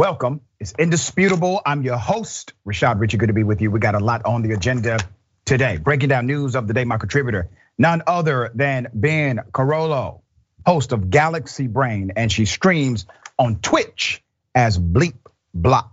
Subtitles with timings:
[0.00, 0.40] Welcome.
[0.58, 1.60] It's indisputable.
[1.66, 3.18] I'm your host, Rashad Richey.
[3.18, 3.70] Good to be with you.
[3.70, 4.98] We got a lot on the agenda
[5.44, 5.76] today.
[5.76, 10.22] Breaking down news of the day, my contributor, none other than Ben Carollo,
[10.64, 13.04] host of Galaxy Brain, and she streams
[13.38, 15.18] on Twitch as Bleep
[15.54, 15.90] Blop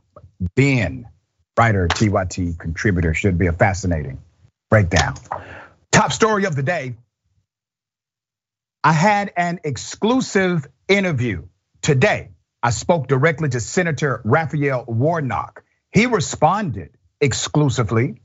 [0.55, 1.09] Ben.
[1.57, 4.19] Writer, TYT contributor should be a fascinating
[4.69, 5.15] breakdown.
[5.91, 6.95] Top story of the day.
[8.85, 11.43] I had an exclusive interview
[11.81, 12.29] today.
[12.63, 15.63] I spoke directly to Senator Raphael Warnock.
[15.91, 18.21] He responded exclusively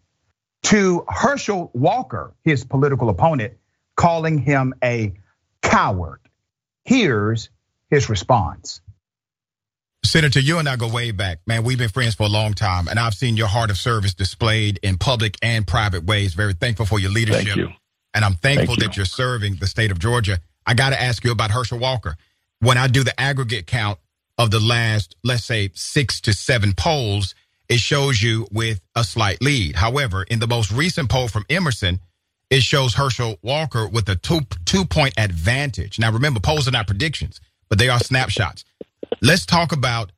[0.65, 3.55] to Herschel Walker, his political opponent,
[3.97, 5.15] calling him a
[5.61, 6.21] coward.
[6.85, 7.51] Here's
[7.91, 8.81] his response.
[10.05, 11.63] Senator, you and I go way back, man.
[11.63, 14.81] We've been friends for a long time, and I've seen your heart of service displayed
[14.83, 16.35] in public and private ways.
[16.35, 17.45] Very thankful for your leadership.
[17.45, 17.69] Thank you.
[18.13, 18.89] And I'm thankful Thank you.
[18.89, 20.41] that you're serving the state of Georgia.
[20.67, 22.17] I got to ask you about Herschel Walker.
[22.59, 23.99] When I do the aggregate count
[24.39, 27.35] of the last, let's say, six to seven polls,
[27.69, 29.77] it shows you with a slight lead.
[29.77, 32.01] However, in the most recent poll from Emerson,
[32.51, 35.99] it shows Herschel Walker with a two two point advantage.
[35.99, 38.65] Now, remember, polls are not predictions, but they are snapshots.
[39.23, 40.13] Let's talk about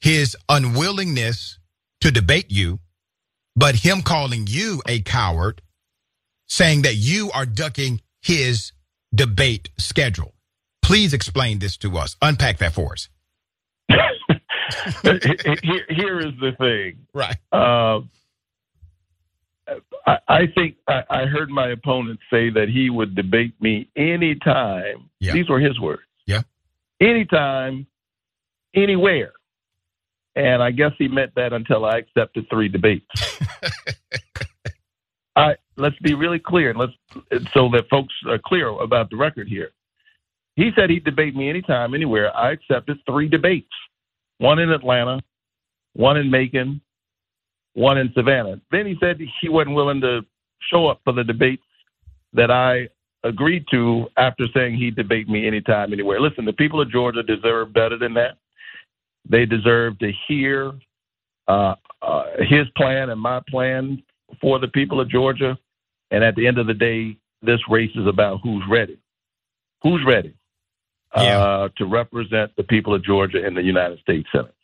[0.00, 1.58] his unwillingness
[2.00, 2.78] to debate you,
[3.56, 5.62] but him calling you a coward,
[6.46, 8.72] saying that you are ducking his
[9.14, 10.34] debate schedule.
[10.82, 12.16] Please explain this to us.
[12.22, 13.08] Unpack that for us.
[15.02, 17.06] Here, here is the thing.
[17.12, 17.36] Right.
[17.52, 18.00] Uh,
[20.06, 25.10] I, I think I, I heard my opponent say that he would debate me anytime.
[25.18, 25.32] Yeah.
[25.32, 26.02] These were his words.
[26.26, 26.42] Yeah.
[27.00, 27.86] Anytime,
[28.74, 29.32] anywhere.
[30.36, 33.06] And I guess he meant that until I accepted three debates.
[35.36, 36.92] I let's be really clear, and let's
[37.52, 39.70] so that folks are clear about the record here.
[40.56, 42.36] He said he'd debate me anytime, anywhere.
[42.36, 43.72] I accepted three debates:
[44.40, 45.20] one in Atlanta,
[45.92, 46.80] one in Macon,
[47.74, 48.60] one in Savannah.
[48.72, 50.22] Then he said he wasn't willing to
[50.72, 51.62] show up for the debates
[52.32, 52.88] that I
[53.22, 56.20] agreed to after saying he'd debate me anytime, anywhere.
[56.20, 58.38] Listen, the people of Georgia deserve better than that.
[59.28, 60.72] They deserve to hear
[61.46, 64.02] uh, uh, his plan and my plan
[64.40, 65.58] for the people of Georgia.
[66.10, 68.98] And at the end of the day, this race is about who's ready.
[69.82, 70.34] Who's ready
[71.12, 74.54] uh, to represent the people of Georgia in the United States Senate?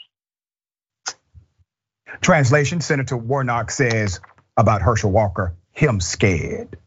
[2.20, 4.20] Translation Senator Warnock says
[4.56, 6.78] about Herschel Walker, him scared.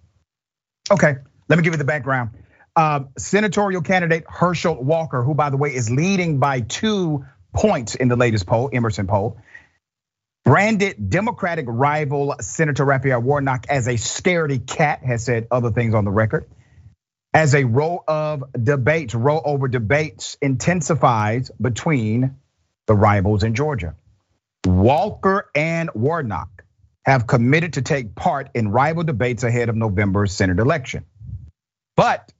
[0.91, 1.15] Okay,
[1.47, 2.31] let me give you the background.
[2.75, 8.07] Uh, senatorial candidate Herschel Walker, who, by the way, is leading by two points in
[8.07, 9.37] the latest poll, Emerson poll,
[10.45, 16.05] branded Democratic rival Senator Raphael Warnock as a scaredy cat, has said other things on
[16.05, 16.49] the record.
[17.33, 22.37] As a row of debates, row over debates intensifies between
[22.87, 23.95] the rivals in Georgia.
[24.65, 26.63] Walker and Warnock
[27.05, 31.05] have committed to take part in rival debates ahead of November's Senate election,
[31.95, 32.31] but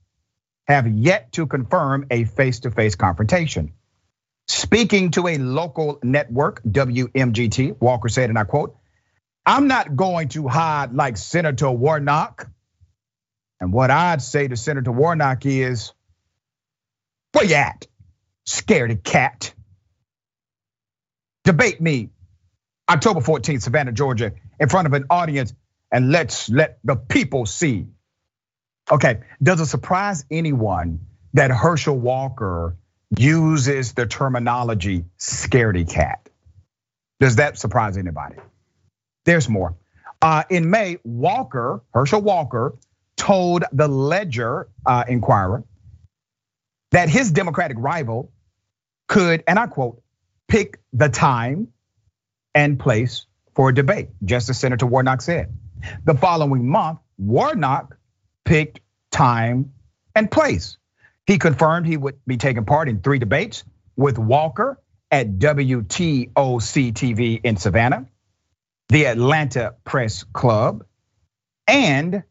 [0.68, 3.74] have yet to confirm a face to face confrontation.
[4.48, 8.76] Speaking to a local network, WMGT, Walker said, and I quote,
[9.46, 12.50] I'm not going to hide like Senator Warnock.
[13.60, 15.94] And what I'd say to Senator Warnock is,
[17.34, 17.88] where you at,
[18.48, 19.54] scaredy cat?
[21.44, 22.10] Debate me
[22.90, 25.54] October 14th, Savannah, Georgia, in front of an audience,
[25.92, 27.88] and let's let the people see.
[28.92, 31.02] Okay, does it surprise anyone
[31.34, 32.76] that Herschel Walker
[33.18, 36.30] uses the terminology scaredy cat?
[37.20, 38.38] Does that surprise anybody?
[39.26, 39.76] There's more.
[40.22, 42.76] Uh, in May, Walker, Herschel Walker,
[43.20, 45.64] told the Ledger uh, Enquirer
[46.92, 48.32] that his Democratic rival
[49.08, 50.02] could, and I quote,
[50.48, 51.68] pick the time
[52.56, 55.54] and place for a debate, just as Senator Warnock said.
[56.06, 57.98] The following month, Warnock
[58.46, 58.80] picked
[59.12, 59.74] time
[60.16, 60.78] and place.
[61.28, 63.64] He confirmed he would be taking part in three debates
[63.96, 64.80] with Walker
[65.12, 68.08] at WTOC TV in Savannah,
[68.88, 70.86] the Atlanta Press Club,
[71.68, 72.24] and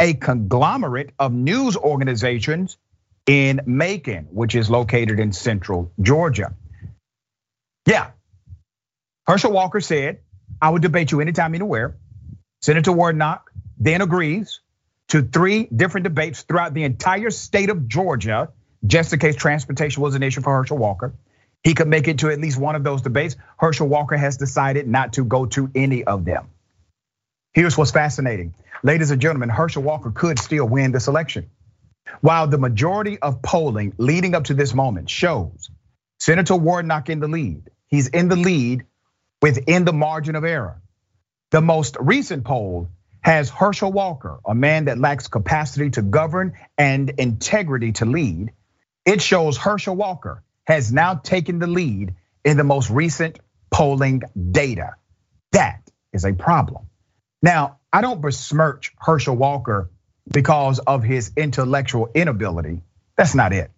[0.00, 2.78] a conglomerate of news organizations
[3.26, 6.54] in Macon, which is located in central Georgia.
[7.86, 8.10] Yeah,
[9.26, 10.20] Herschel Walker said,
[10.60, 11.96] I would debate you anytime, anywhere.
[12.62, 14.60] Senator Warnock then agrees
[15.08, 18.50] to three different debates throughout the entire state of Georgia,
[18.86, 21.14] just in case transportation was an issue for Herschel Walker.
[21.62, 23.36] He could make it to at least one of those debates.
[23.58, 26.48] Herschel Walker has decided not to go to any of them.
[27.52, 28.54] Here's what's fascinating.
[28.82, 31.50] Ladies and gentlemen, Herschel Walker could still win this election.
[32.22, 35.70] While the majority of polling leading up to this moment shows
[36.18, 38.84] Senator Warnock in the lead, he's in the lead
[39.42, 40.80] within the margin of error.
[41.50, 42.88] The most recent poll
[43.20, 48.52] has Herschel Walker, a man that lacks capacity to govern and integrity to lead.
[49.04, 53.40] It shows Herschel Walker has now taken the lead in the most recent
[53.70, 54.22] polling
[54.52, 54.94] data.
[55.52, 55.82] That
[56.14, 56.86] is a problem.
[57.42, 59.90] Now, I don't besmirch Herschel Walker
[60.32, 62.82] because of his intellectual inability.
[63.16, 63.70] That's not it.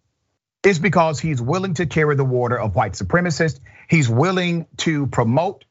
[0.65, 3.59] It's because he's willing to carry the water of white supremacists.
[3.89, 5.65] He's willing to promote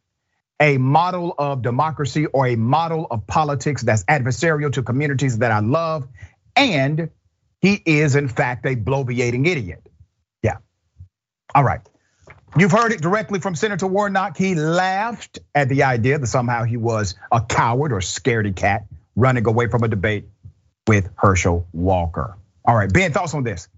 [0.59, 5.59] a model of democracy or a model of politics that's adversarial to communities that I
[5.59, 6.07] love.
[6.55, 7.09] And
[7.61, 9.81] he is, in fact, a bloviating idiot.
[10.43, 10.57] Yeah.
[11.55, 11.81] All right.
[12.57, 14.35] You've heard it directly from Senator Warnock.
[14.35, 19.47] He laughed at the idea that somehow he was a coward or scaredy cat running
[19.47, 20.25] away from a debate
[20.85, 22.37] with Herschel Walker.
[22.65, 23.69] All right, Ben, thoughts on this?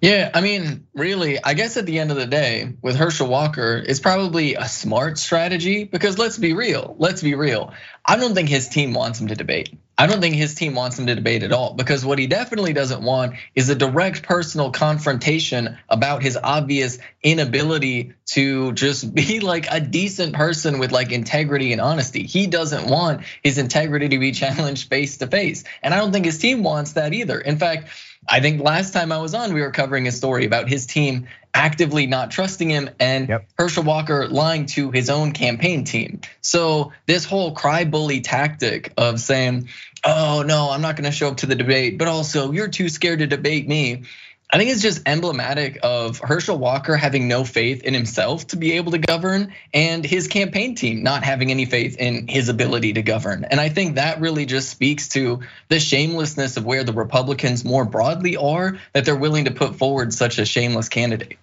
[0.00, 3.82] Yeah, I mean, really, I guess at the end of the day, with Herschel Walker,
[3.86, 6.96] it's probably a smart strategy because let's be real.
[6.98, 7.74] Let's be real.
[8.04, 9.78] I don't think his team wants him to debate.
[10.00, 12.72] I don't think his team wants him to debate at all because what he definitely
[12.72, 19.70] doesn't want is a direct personal confrontation about his obvious inability to just be like
[19.70, 22.22] a decent person with like integrity and honesty.
[22.22, 25.64] He doesn't want his integrity to be challenged face to face.
[25.82, 27.38] And I don't think his team wants that either.
[27.38, 27.90] In fact,
[28.26, 31.28] I think last time I was on, we were covering a story about his team
[31.54, 33.48] actively not trusting him and yep.
[33.58, 36.20] Herschel Walker lying to his own campaign team.
[36.40, 39.68] So this whole cry bully tactic of saying,
[40.04, 42.88] "Oh no, I'm not going to show up to the debate," but also you're too
[42.88, 44.04] scared to debate me
[44.52, 48.72] I think it's just emblematic of Herschel Walker having no faith in himself to be
[48.72, 53.02] able to govern and his campaign team not having any faith in his ability to
[53.02, 53.44] govern.
[53.44, 57.84] And I think that really just speaks to the shamelessness of where the Republicans more
[57.84, 61.38] broadly are that they're willing to put forward such a shameless candidate.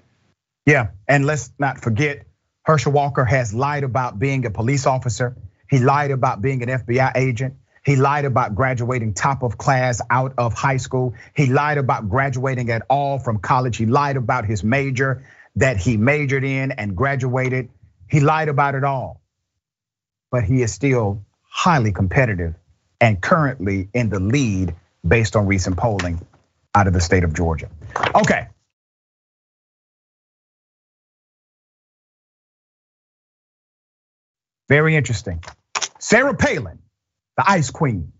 [0.68, 2.28] Yeah, and let's not forget
[2.64, 5.38] Herschel Walker has lied about being a police officer.
[5.70, 7.54] He lied about being an FBI agent.
[7.86, 11.14] He lied about graduating top of class out of high school.
[11.34, 13.78] He lied about graduating at all from college.
[13.78, 15.24] He lied about his major
[15.56, 17.70] that he majored in and graduated.
[18.10, 19.22] He lied about it all.
[20.32, 22.56] But he is still highly competitive
[23.00, 24.76] and currently in the lead
[25.08, 26.20] based on recent polling
[26.76, 27.70] out of the state of Georgia.
[28.14, 28.48] Okay.
[34.68, 35.44] Very interesting.
[36.00, 36.80] Sarah Palin
[37.38, 38.12] the ice queen,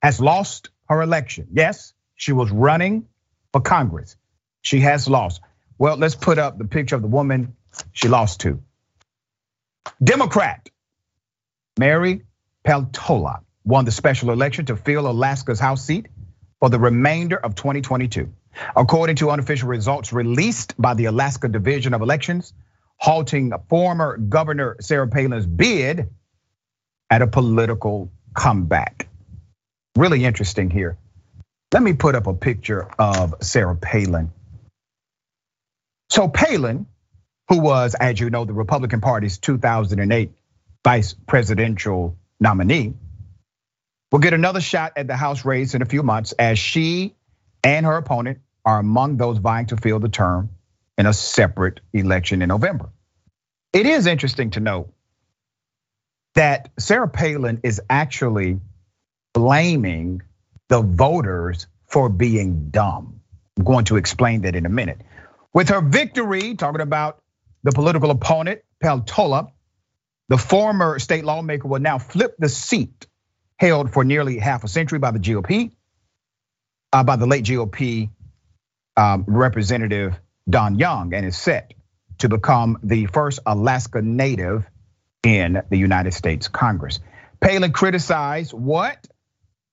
[0.00, 1.48] has lost her election.
[1.52, 3.06] Yes, she was running
[3.52, 4.16] for Congress.
[4.62, 5.40] She has lost.
[5.76, 7.56] Well, let's put up the picture of the woman
[7.92, 8.62] she lost to.
[10.02, 10.68] Democrat
[11.78, 12.22] Mary
[12.64, 16.08] Peltola won the special election to fill Alaska's House seat
[16.60, 18.32] for the remainder of 2022.
[18.76, 22.52] According to unofficial results released by the Alaska Division of Elections,
[22.98, 26.08] halting former Governor Sarah Palin's bid
[27.10, 29.08] at a political comeback.
[29.96, 30.98] Really interesting here.
[31.72, 34.32] Let me put up a picture of Sarah Palin.
[36.10, 36.86] So Palin,
[37.48, 40.32] who was, as you know, the Republican Party's 2008
[40.84, 42.94] vice presidential nominee,
[44.10, 47.14] will get another shot at the House race in a few months as she
[47.62, 50.50] and her opponent are among those vying to fill the term
[50.98, 52.90] in a separate election in November.
[53.72, 54.92] It is interesting to note
[56.34, 58.60] that Sarah Palin is actually
[59.32, 60.22] blaming
[60.68, 63.20] the voters for being dumb.
[63.56, 65.00] I'm going to explain that in a minute.
[65.54, 67.22] With her victory, talking about
[67.62, 69.50] the political opponent, Peltola,
[70.28, 73.06] the former state lawmaker will now flip the seat
[73.56, 75.72] held for nearly half a century by the GOP,
[76.92, 78.10] uh, by the late GOP
[78.96, 81.74] um, representative Don Young, and is set
[82.18, 84.64] to become the first Alaska native
[85.22, 87.00] in the United States Congress.
[87.40, 89.06] Palin criticized what?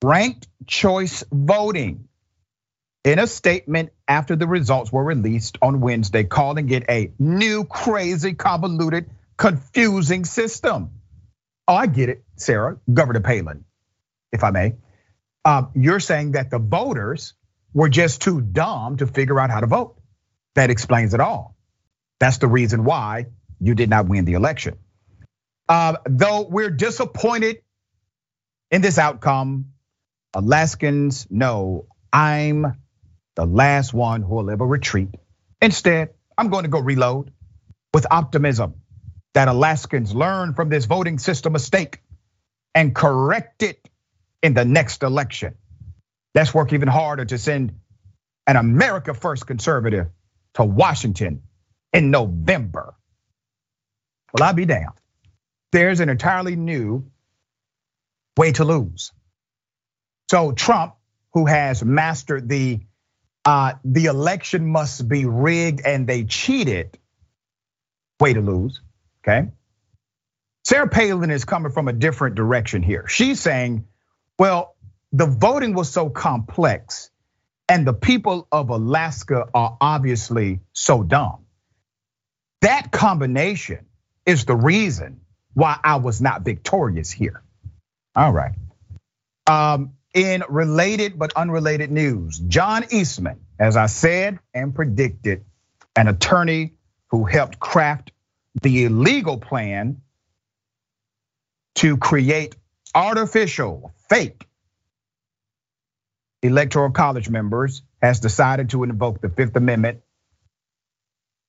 [0.03, 2.07] Ranked choice voting
[3.03, 8.33] in a statement after the results were released on Wednesday, calling it a new, crazy,
[8.33, 10.91] convoluted, confusing system.
[11.67, 13.63] Oh, I get it, Sarah, Governor Palin,
[14.31, 14.75] if I may.
[15.43, 17.33] Um, you're saying that the voters
[17.73, 19.97] were just too dumb to figure out how to vote.
[20.55, 21.55] That explains it all.
[22.19, 23.27] That's the reason why
[23.59, 24.77] you did not win the election.
[25.69, 27.57] Uh, though we're disappointed
[28.71, 29.73] in this outcome,
[30.33, 32.79] Alaskans know I'm
[33.35, 35.09] the last one who will ever retreat.
[35.61, 37.31] Instead, I'm going to go reload
[37.93, 38.75] with optimism
[39.33, 42.01] that Alaskans learn from this voting system mistake
[42.75, 43.79] and correct it
[44.43, 45.55] in the next election.
[46.35, 47.79] Let's work even harder to send
[48.47, 50.07] an America First conservative
[50.55, 51.43] to Washington
[51.93, 52.95] in November.
[54.33, 54.99] Well, I'll be damned.
[55.71, 57.09] There's an entirely new
[58.37, 59.11] way to lose.
[60.29, 60.95] So Trump,
[61.33, 62.81] who has mastered the
[63.45, 66.97] uh, the election must be rigged and they cheated
[68.19, 68.81] way to lose.
[69.23, 69.49] Okay.
[70.63, 73.07] Sarah Palin is coming from a different direction here.
[73.07, 73.85] She's saying,
[74.39, 74.75] well,
[75.11, 77.11] the voting was so complex
[77.67, 81.45] and the people of Alaska are obviously so dumb.
[82.61, 83.85] That combination
[84.25, 85.21] is the reason
[85.53, 87.41] why I was not victorious here.
[88.15, 88.53] All right.
[89.47, 95.43] Um, in related but unrelated news, John Eastman, as I said and predicted,
[95.95, 96.73] an attorney
[97.09, 98.11] who helped craft
[98.61, 100.01] the illegal plan
[101.75, 102.55] to create
[102.93, 104.47] artificial, fake
[106.45, 110.01] electoral college members, has decided to invoke the Fifth Amendment.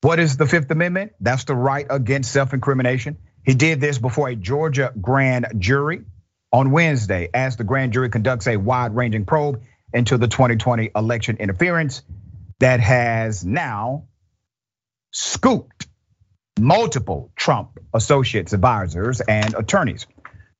[0.00, 1.12] What is the Fifth Amendment?
[1.20, 3.18] That's the right against self incrimination.
[3.44, 6.02] He did this before a Georgia grand jury
[6.52, 9.62] on Wednesday as the grand jury conducts a wide ranging probe
[9.92, 12.02] into the 2020 election interference
[12.58, 14.08] that has now
[15.12, 15.86] scooped
[16.58, 20.06] multiple Trump associates, advisors, and attorneys.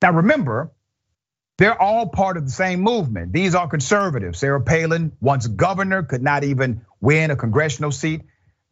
[0.03, 0.73] Now, remember,
[1.59, 3.33] they're all part of the same movement.
[3.33, 4.39] These are conservatives.
[4.39, 8.23] Sarah Palin, once governor, could not even win a congressional seat.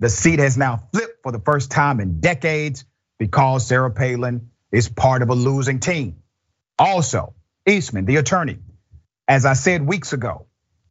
[0.00, 2.84] The seat has now flipped for the first time in decades
[3.18, 6.16] because Sarah Palin is part of a losing team.
[6.78, 7.34] Also,
[7.66, 8.58] Eastman, the attorney,
[9.28, 10.46] as I said weeks ago,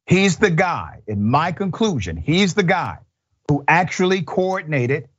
[0.06, 2.98] he's the guy, in my conclusion, he's the guy
[3.50, 5.10] who actually coordinated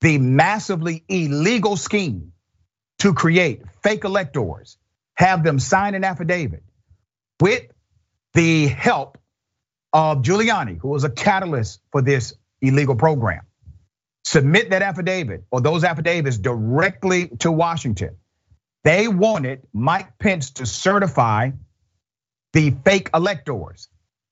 [0.00, 2.32] the massively illegal scheme
[3.00, 4.78] to create fake electors,
[5.14, 6.62] have them sign an affidavit
[7.40, 7.64] with
[8.34, 9.18] the help
[9.92, 13.42] of Giuliani, who was a catalyst for this illegal program.
[14.24, 18.16] Submit that affidavit or those affidavits directly to Washington
[18.84, 21.50] they wanted Mike Pence to certify
[22.52, 23.88] the fake electors.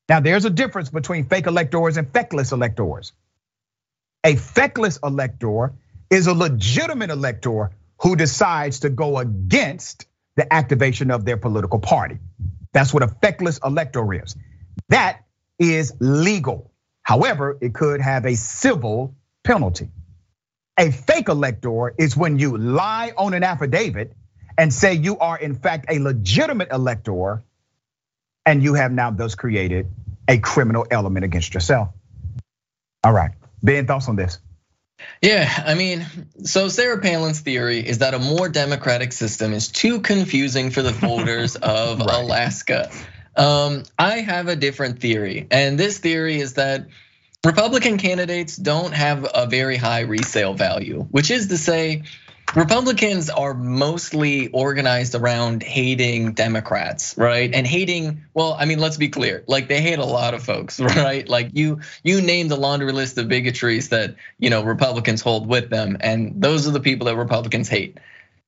[0.08, 3.12] Now, there's a difference between fake electors and feckless electors.
[4.24, 5.72] A feckless elector
[6.10, 7.70] is a legitimate elector
[8.00, 10.06] who decides to go against
[10.36, 12.18] the activation of their political party.
[12.72, 14.36] That's what a feckless elector is.
[14.88, 15.24] That
[15.58, 16.70] is legal.
[17.02, 19.88] However, it could have a civil penalty.
[20.78, 24.14] A fake elector is when you lie on an affidavit
[24.56, 27.42] and say you are in fact a legitimate elector
[28.46, 29.88] and you have now thus created
[30.28, 31.88] a criminal element against yourself.
[33.02, 33.32] All right,
[33.62, 34.38] Ben, thoughts on this?
[35.22, 36.06] Yeah, I mean,
[36.44, 40.92] so Sarah Palin's theory is that a more democratic system is too confusing for the
[40.92, 42.24] voters of right.
[42.24, 42.90] Alaska.
[43.36, 46.86] Um, I have a different theory, and this theory is that
[47.44, 52.02] Republican candidates don't have a very high resale value, which is to say,
[52.56, 57.54] Republicans are mostly organized around hating Democrats, right?
[57.54, 59.44] And hating, well, I mean, let's be clear.
[59.46, 61.28] Like they hate a lot of folks, right?
[61.28, 65.70] Like you you name the laundry list of bigotries that, you know, Republicans hold with
[65.70, 67.98] them and those are the people that Republicans hate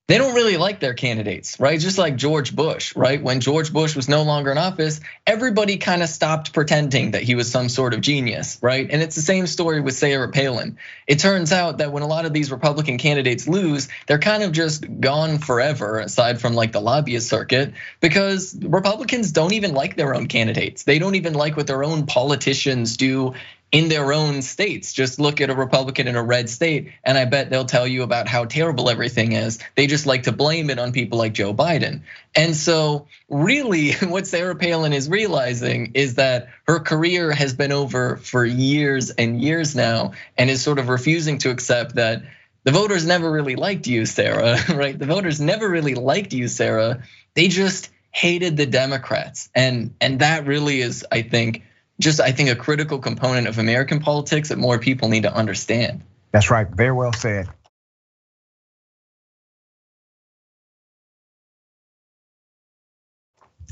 [0.09, 1.79] they don't really like their candidates, right?
[1.79, 3.23] Just like George Bush, right?
[3.23, 7.37] When George Bush was no longer in office, everybody kind of stopped pretending that he
[7.37, 8.89] was some sort of genius, right?
[8.91, 10.77] And it's the same story with Sarah Palin.
[11.07, 14.51] It turns out that when a lot of these Republican candidates lose, they're kind of
[14.51, 20.17] just gone forever, aside from like the lobbyist circuit, because Republicans don't even like their
[20.17, 20.83] own candidates.
[20.83, 23.35] They don't even like what their own politicians do
[23.73, 24.93] in their own states.
[24.93, 28.03] Just look at a Republican in a red state, and I bet they'll tell you
[28.03, 29.59] about how terrible everything is.
[29.75, 32.03] They just like to blame it on people like Joe Biden.
[32.35, 38.19] And so, really, what Sarah Palin is realizing is that her career has been over
[38.19, 42.23] for years and years now, and is sort of refusing to accept that
[42.65, 44.97] the voters never really liked you, Sarah, right?
[44.97, 47.03] The voters never really liked you, Sarah.
[47.35, 49.49] They just hated the Democrats.
[49.55, 51.63] And and that really is, I think,
[52.03, 56.03] just I think a critical component of American politics that more people need to understand.
[56.33, 56.69] That's right.
[56.69, 57.49] Very well said.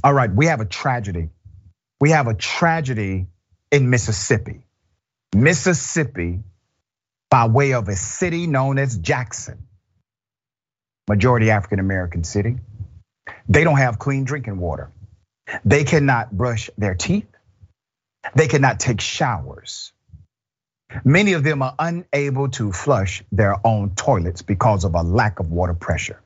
[0.02, 1.28] All right, we have a tragedy.
[2.00, 3.26] We have a tragedy
[3.70, 4.62] in Mississippi.
[5.34, 6.40] Mississippi,
[7.30, 9.66] by way of a city known as Jackson,
[11.06, 12.56] majority African American city,
[13.48, 14.90] they don't have clean drinking water.
[15.64, 17.26] They cannot brush their teeth.
[18.34, 19.92] They cannot take showers.
[21.04, 25.50] Many of them are unable to flush their own toilets because of a lack of
[25.50, 26.20] water pressure.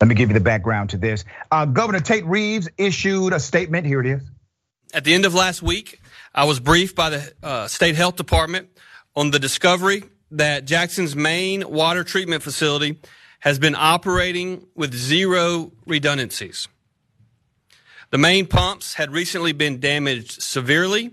[0.00, 1.24] Let me give you the background to this.
[1.50, 3.86] Uh, Governor Tate Reeves issued a statement.
[3.86, 4.22] Here it is.
[4.94, 6.00] At the end of last week,
[6.34, 8.68] I was briefed by the uh, state health department
[9.14, 13.00] on the discovery that Jackson's main water treatment facility
[13.40, 16.68] has been operating with zero redundancies.
[18.10, 21.12] The main pumps had recently been damaged severely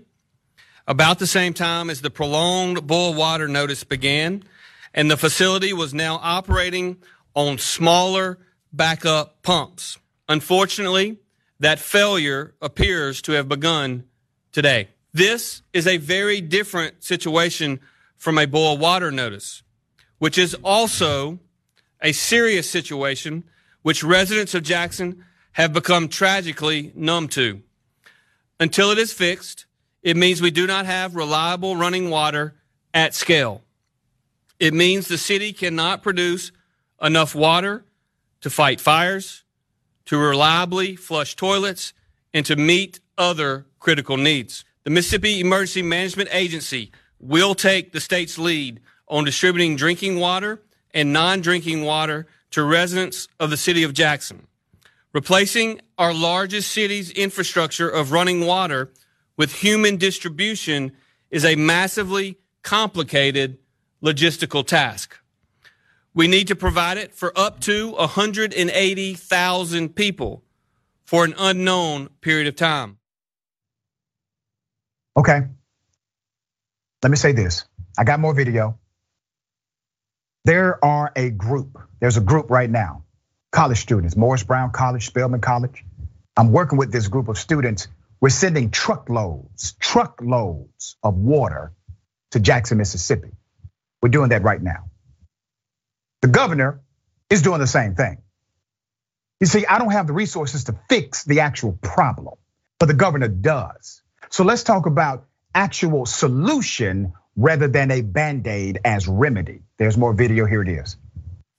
[0.86, 4.44] about the same time as the prolonged boil water notice began,
[4.92, 6.98] and the facility was now operating
[7.34, 8.38] on smaller
[8.72, 9.98] backup pumps.
[10.28, 11.18] Unfortunately,
[11.58, 14.04] that failure appears to have begun
[14.52, 14.88] today.
[15.12, 17.80] This is a very different situation
[18.16, 19.62] from a boil water notice,
[20.18, 21.40] which is also
[22.00, 23.44] a serious situation
[23.82, 25.24] which residents of Jackson
[25.54, 27.62] have become tragically numb to.
[28.60, 29.66] Until it is fixed,
[30.02, 32.54] it means we do not have reliable running water
[32.92, 33.62] at scale.
[34.60, 36.52] It means the city cannot produce
[37.02, 37.84] enough water
[38.40, 39.42] to fight fires,
[40.06, 41.92] to reliably flush toilets,
[42.32, 44.64] and to meet other critical needs.
[44.84, 50.60] The Mississippi Emergency Management Agency will take the state's lead on distributing drinking water
[50.92, 54.46] and non drinking water to residents of the city of Jackson.
[55.14, 58.90] Replacing our largest city's infrastructure of running water
[59.36, 60.90] with human distribution
[61.30, 63.58] is a massively complicated
[64.02, 65.16] logistical task.
[66.14, 70.42] We need to provide it for up to 180,000 people
[71.04, 72.98] for an unknown period of time.
[75.16, 75.42] Okay.
[77.04, 77.64] Let me say this.
[77.96, 78.80] I got more video.
[80.44, 83.04] There are a group, there's a group right now,
[83.54, 85.84] college students, Morris Brown College, Spelman College.
[86.36, 87.86] I'm working with this group of students.
[88.20, 91.72] We're sending truckloads, truckloads of water
[92.32, 93.30] to Jackson, Mississippi.
[94.02, 94.90] We're doing that right now.
[96.20, 96.82] The governor
[97.30, 98.18] is doing the same thing.
[99.38, 102.34] You see, I don't have the resources to fix the actual problem,
[102.80, 104.02] but the governor does.
[104.30, 109.62] So let's talk about actual solution rather than a band-aid as remedy.
[109.78, 110.96] There's more video, here it is.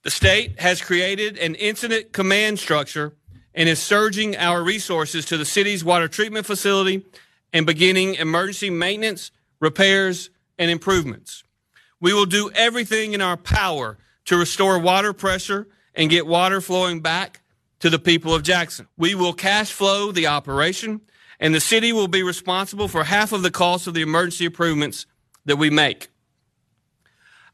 [0.06, 3.14] The state has created an incident command structure
[3.56, 7.04] and is surging our resources to the city's water treatment facility
[7.52, 11.44] and beginning emergency maintenance, repairs, and improvements.
[12.00, 17.00] We will do everything in our power to restore water pressure and get water flowing
[17.00, 17.42] back
[17.80, 18.88] to the people of Jackson.
[18.98, 21.02] We will cash flow the operation,
[21.40, 25.08] and the city will be responsible for half of the cost of the emergency improvements
[25.46, 26.10] that we make.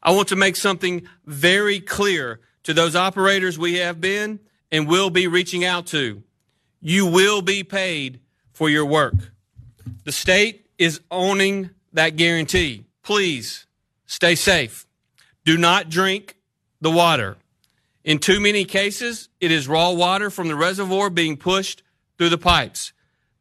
[0.02, 5.10] I want to make something very clear to those operators we have been and will
[5.10, 6.22] be reaching out to.
[6.80, 8.20] You will be paid
[8.52, 9.14] for your work.
[10.04, 12.84] The state is owning that guarantee.
[13.02, 13.66] Please
[14.06, 14.86] stay safe.
[15.44, 16.36] Do not drink
[16.80, 17.36] the water.
[18.04, 21.82] In too many cases, it is raw water from the reservoir being pushed
[22.18, 22.92] through the pipes.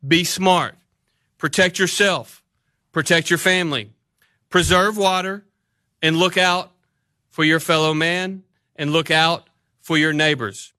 [0.08, 0.76] Be smart.
[1.38, 2.43] Protect yourself.
[2.91, 3.91] Protect your family.
[4.50, 5.45] Preserve water
[6.02, 6.72] and look out
[7.30, 8.44] for your fellow man
[8.76, 9.50] and look out
[9.82, 10.74] for your neighbors.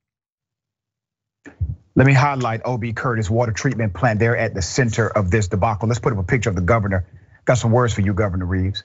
[1.94, 5.88] Let me highlight OB Curtis water treatment plant there at the center of this debacle.
[5.88, 7.06] Let's put up a picture of the governor.
[7.44, 8.84] Got some words for you, Governor Reeves.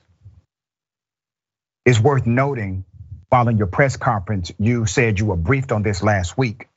[1.86, 2.84] It's worth noting
[3.30, 6.68] following your press conference, you said you were briefed on this last week.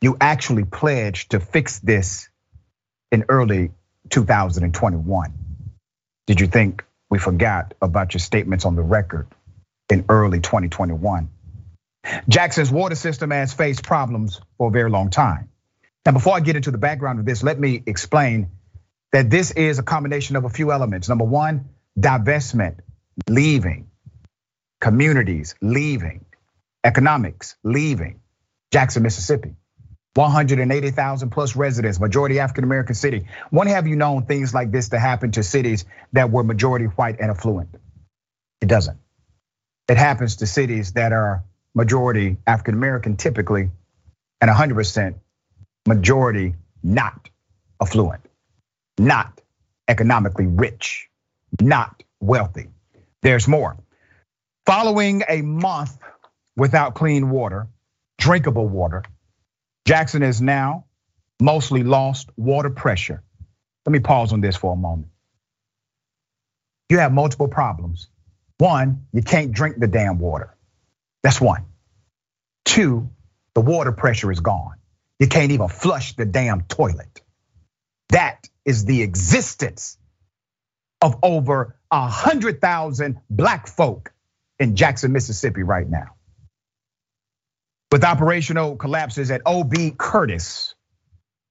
[0.00, 2.28] You actually pledged to fix this
[3.12, 3.70] in early
[4.10, 5.32] 2021.
[6.26, 9.28] Did you think we forgot about your statements on the record
[9.90, 11.28] in early 2021?
[12.26, 15.50] Jackson's water system has faced problems for a very long time.
[16.06, 18.50] Now, before I get into the background of this, let me explain
[19.12, 21.08] that this is a combination of a few elements.
[21.10, 22.78] Number one, divestment,
[23.28, 23.90] leaving
[24.80, 26.24] communities leaving,
[26.82, 28.20] economics leaving
[28.72, 29.54] Jackson, Mississippi.
[30.14, 33.26] 180,000 plus residents, majority African American city.
[33.50, 37.18] When have you known things like this to happen to cities that were majority white
[37.20, 37.70] and affluent?
[38.60, 38.98] It doesn't.
[39.88, 41.44] It happens to cities that are
[41.74, 43.70] majority African American typically
[44.40, 45.14] and 100%
[45.86, 47.28] majority not
[47.80, 48.20] affluent,
[48.98, 49.40] not
[49.88, 51.08] economically rich,
[51.60, 52.68] not wealthy.
[53.22, 53.76] There's more.
[54.66, 55.96] Following a month
[56.56, 57.66] without clean water,
[58.18, 59.04] drinkable water,
[59.86, 60.84] Jackson is now
[61.40, 63.22] mostly lost water pressure.
[63.86, 65.08] Let me pause on this for a moment.
[66.88, 68.08] You have multiple problems.
[68.58, 70.56] One, you can't drink the damn water.
[71.22, 71.64] That's one.
[72.64, 73.10] Two,
[73.54, 74.76] the water pressure is gone.
[75.18, 77.22] You can't even flush the damn toilet.
[78.10, 79.98] That is the existence
[81.00, 84.12] of over a hundred thousand black folk
[84.58, 86.14] in Jackson, Mississippi right now.
[87.92, 90.74] With operational collapses at OB Curtis,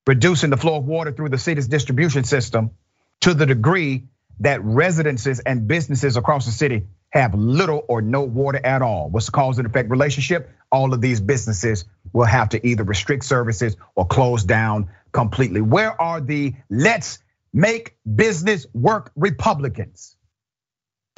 [0.08, 2.72] reducing the flow of water through the city's distribution system
[3.20, 4.06] to the degree
[4.40, 9.08] that residences and businesses across the city have little or no water at all.
[9.12, 10.50] What's the cause and effect relationship?
[10.72, 15.62] All of these businesses will have to either restrict services or close down completely.
[15.62, 17.20] Where are the let's
[17.54, 20.18] make business work Republicans?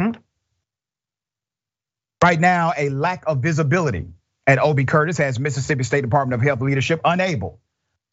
[0.02, 0.12] Hmm?
[2.22, 4.08] Right now, a lack of visibility
[4.46, 7.60] at OB Curtis has Mississippi State Department of Health leadership unable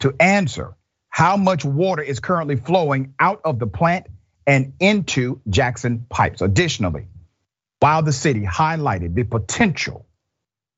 [0.01, 0.75] to answer
[1.09, 4.07] how much water is currently flowing out of the plant
[4.47, 6.41] and into Jackson pipes.
[6.41, 7.09] Additionally,
[7.81, 10.07] while the city highlighted the potential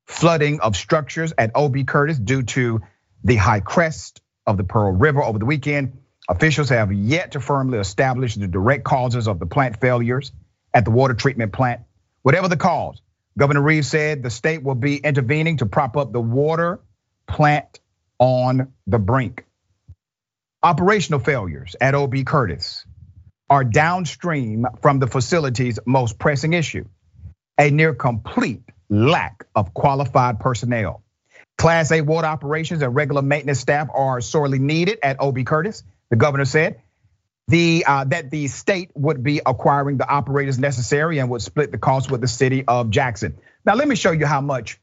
[0.05, 2.81] flooding of structures at OB Curtis due to
[3.23, 7.77] the high crest of the Pearl River over the weekend, officials have yet to firmly
[7.79, 10.31] establish the direct causes of the plant failures
[10.73, 11.81] at the water treatment plant.
[12.21, 13.01] Whatever the cause,
[13.37, 16.79] Governor Reeves said the state will be intervening to prop up the water
[17.27, 17.79] plant
[18.19, 19.45] on the brink.
[20.61, 22.85] Operational failures at OB Curtis
[23.49, 26.85] are downstream from the facility's most pressing issue
[27.57, 31.03] a near complete lack of qualified personnel.
[31.57, 36.15] Class A water operations and regular maintenance staff are sorely needed at OB Curtis, the
[36.15, 36.81] governor said.
[37.49, 41.77] The, uh, that the state would be acquiring the operators necessary and would split the
[41.77, 43.37] cost with the city of Jackson.
[43.65, 44.79] Now, let me show you how much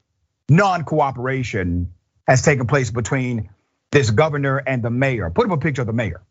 [0.49, 1.95] non cooperation
[2.27, 3.51] has taken place between
[3.91, 5.31] this governor and the mayor.
[5.31, 6.23] Put up a picture of the mayor.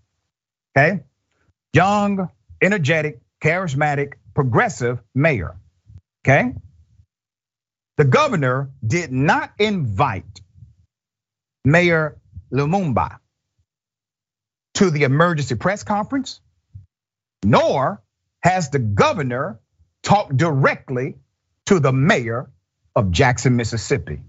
[0.78, 1.02] Okay.
[1.74, 2.30] Young,
[2.62, 5.56] energetic, charismatic, progressive mayor.
[6.24, 6.54] Okay.
[7.98, 10.40] The governor did not invite
[11.66, 12.18] Mayor
[12.52, 13.18] Lumumba
[14.80, 16.40] to the emergency press conference,
[17.44, 18.02] nor
[18.40, 19.60] has the governor
[20.04, 21.16] talked directly
[21.66, 22.50] to the mayor
[22.96, 24.22] of Jackson, Mississippi.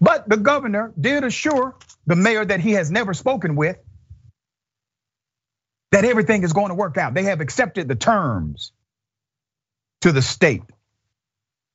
[0.00, 1.74] But the governor did assure
[2.06, 3.76] the mayor that he has never spoken with
[5.90, 7.14] that everything is going to work out.
[7.14, 8.70] They have accepted the terms
[10.02, 10.62] to the state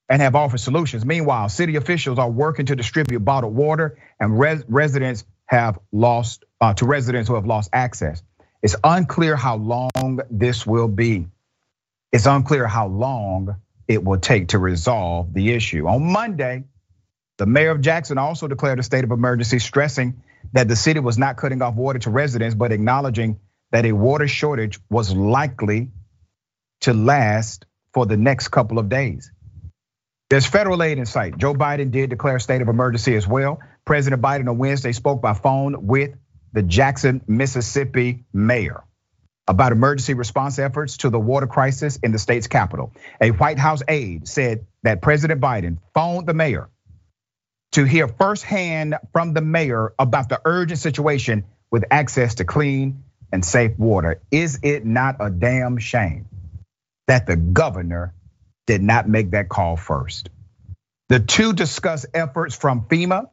[0.07, 1.05] and have offered solutions.
[1.05, 6.73] Meanwhile, city officials are working to distribute bottled water, and res- residents have lost uh,
[6.75, 8.21] to residents who have lost access.
[8.61, 11.27] It's unclear how long this will be.
[12.11, 13.57] It's unclear how long
[13.87, 15.87] it will take to resolve the issue.
[15.87, 16.63] On Monday,
[17.37, 20.21] the mayor of Jackson also declared a state of emergency, stressing
[20.53, 23.39] that the city was not cutting off water to residents, but acknowledging
[23.71, 25.91] that a water shortage was likely
[26.81, 29.31] to last for the next couple of days.
[30.29, 31.37] There's federal aid in sight.
[31.37, 33.59] Joe Biden did declare a state of emergency as well.
[33.87, 36.11] President Biden on Wednesday spoke by phone with
[36.53, 38.83] the Jackson, Mississippi mayor
[39.47, 42.93] about emergency response efforts to the water crisis in the state's capital.
[43.19, 46.69] A White House aide said that President Biden phoned the mayor
[47.71, 53.43] to hear firsthand from the mayor about the urgent situation with access to clean and
[53.43, 54.21] safe water.
[54.29, 56.27] Is it not a damn shame
[57.07, 58.13] that the governor
[58.67, 60.29] did not make that call first.
[61.09, 63.29] The two discuss efforts from FEMA,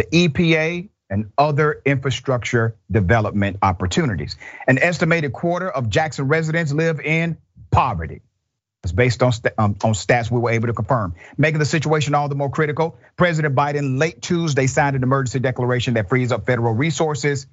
[0.00, 4.36] the EPA, and other infrastructure development opportunities.
[4.68, 7.36] An estimated quarter of Jackson residents live in
[7.70, 8.22] poverty.
[8.84, 11.14] It's based on, um, on stats we were able to confirm.
[11.36, 15.94] Making the situation all the more critical, President Biden late Tuesday signed an emergency declaration
[15.94, 17.46] that frees up federal resources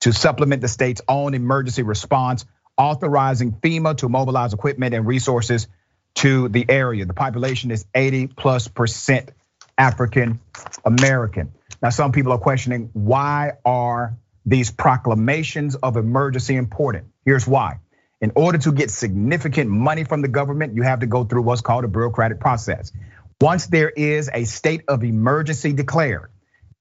[0.00, 5.68] to supplement the state's own emergency response, authorizing FEMA to mobilize equipment and resources
[6.14, 7.04] to the area.
[7.04, 9.30] The population is 80 plus percent
[9.78, 10.40] African
[10.84, 11.52] American.
[11.82, 14.16] Now, some people are questioning why are
[14.46, 17.06] these proclamations of emergency important?
[17.24, 17.80] Here's why.
[18.20, 21.60] In order to get significant money from the government, you have to go through what's
[21.60, 22.92] called a bureaucratic process.
[23.40, 26.30] Once there is a state of emergency declared,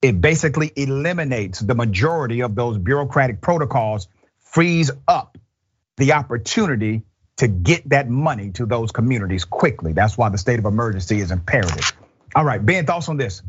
[0.03, 4.07] it basically eliminates the majority of those bureaucratic protocols,
[4.39, 5.39] frees up
[5.97, 7.01] the opportunity
[7.37, 9.93] to get that money to those communities quickly.
[9.93, 11.91] That's why the state of emergency is imperative.
[12.35, 13.41] All right, Ben, thoughts on this?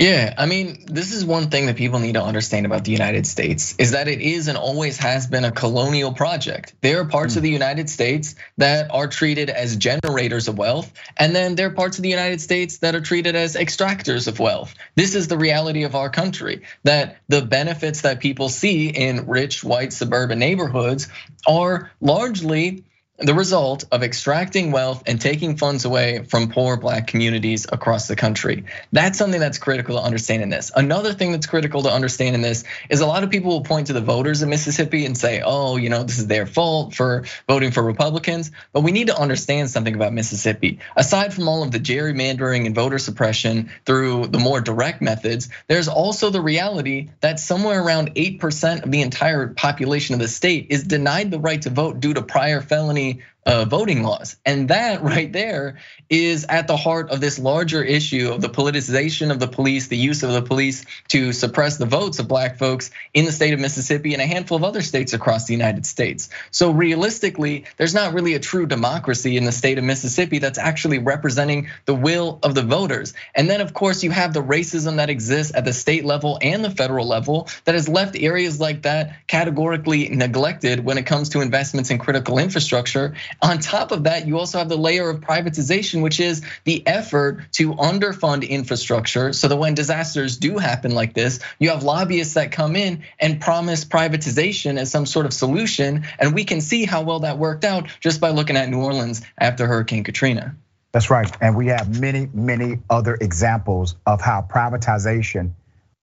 [0.00, 3.26] Yeah, I mean, this is one thing that people need to understand about the United
[3.26, 6.72] States is that it is and always has been a colonial project.
[6.80, 7.36] There are parts mm.
[7.36, 11.72] of the United States that are treated as generators of wealth, and then there are
[11.72, 14.74] parts of the United States that are treated as extractors of wealth.
[14.94, 19.62] This is the reality of our country that the benefits that people see in rich
[19.62, 21.08] white suburban neighborhoods
[21.46, 22.84] are largely
[23.20, 28.16] the result of extracting wealth and taking funds away from poor black communities across the
[28.16, 28.64] country.
[28.92, 30.72] That's something that's critical to understand in this.
[30.74, 33.88] Another thing that's critical to understand in this is a lot of people will point
[33.88, 37.24] to the voters in Mississippi and say, oh, you know, this is their fault for
[37.46, 38.50] voting for Republicans.
[38.72, 40.78] But we need to understand something about Mississippi.
[40.96, 45.88] Aside from all of the gerrymandering and voter suppression through the more direct methods, there's
[45.88, 50.84] also the reality that somewhere around 8% of the entire population of the state is
[50.84, 54.36] denied the right to vote due to prior felony uh, Uh, voting laws.
[54.44, 55.78] And that right there
[56.10, 59.96] is at the heart of this larger issue of the politicization of the police, the
[59.96, 63.60] use of the police to suppress the votes of black folks in the state of
[63.60, 66.28] Mississippi and a handful of other states across the United States.
[66.50, 70.98] So realistically, there's not really a true democracy in the state of Mississippi that's actually
[70.98, 73.14] representing the will of the voters.
[73.34, 76.62] And then of course you have the racism that exists at the state level and
[76.62, 81.40] the federal level that has left areas like that categorically neglected when it comes to
[81.40, 83.14] investments in critical infrastructure.
[83.42, 87.52] On top of that, you also have the layer of privatization, which is the effort
[87.52, 92.52] to underfund infrastructure so that when disasters do happen like this, you have lobbyists that
[92.52, 96.04] come in and promise privatization as some sort of solution.
[96.18, 99.22] And we can see how well that worked out just by looking at New Orleans
[99.38, 100.56] after Hurricane Katrina.
[100.92, 101.30] That's right.
[101.40, 105.52] And we have many, many other examples of how privatization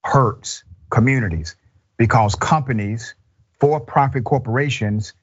[0.04, 1.56] hurts communities
[1.98, 3.16] because companies,
[3.60, 5.14] for profit corporations,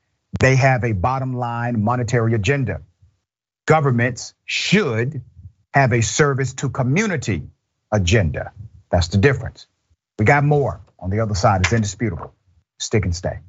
[0.41, 2.83] they have a bottom line monetary agenda.
[3.67, 5.23] Governments should
[5.75, 7.45] have a service to community
[7.93, 8.53] agenda.
[8.91, 9.67] That's the difference.
[10.19, 11.63] We got more on the other side.
[11.63, 12.35] It's indisputable.
[12.79, 13.41] Stick and stay.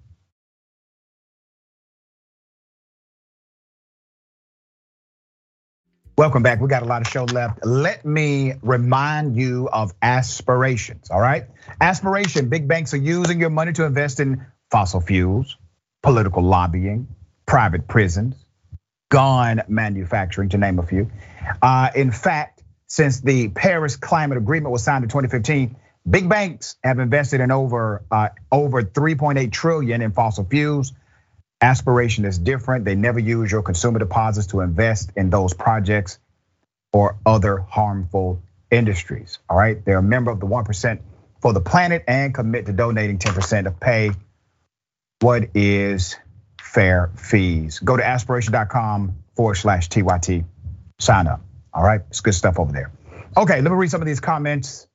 [6.18, 6.62] Welcome back.
[6.62, 7.66] We got a lot of show left.
[7.66, 11.46] Let me remind you of aspirations, all right?
[11.82, 15.58] Aspiration big banks are using your money to invest in fossil fuels,
[16.06, 17.08] political lobbying,
[17.48, 18.36] private prisons,
[19.10, 21.10] gun manufacturing, to name a few.
[21.64, 25.76] Uh, in fact, since the Paris Climate Agreement was signed in 2015,
[26.08, 30.94] big banks have invested in over uh, over 3.8 trillion in fossil fuels.
[31.60, 32.86] Aspiration is different.
[32.86, 36.20] They never use your consumer deposits to invest in those projects
[36.94, 39.40] or other harmful industries.
[39.50, 41.00] All right, they're a member of the 1%
[41.42, 44.12] for the planet and commit to donating 10% of pay
[45.22, 46.18] what is
[46.62, 47.80] fair fees?
[47.80, 50.46] Go to aspiration.com forward slash TYT.
[51.00, 51.42] Sign up.
[51.74, 52.92] All right, it's good stuff over there.
[53.38, 54.88] Okay, let me read some of these comments.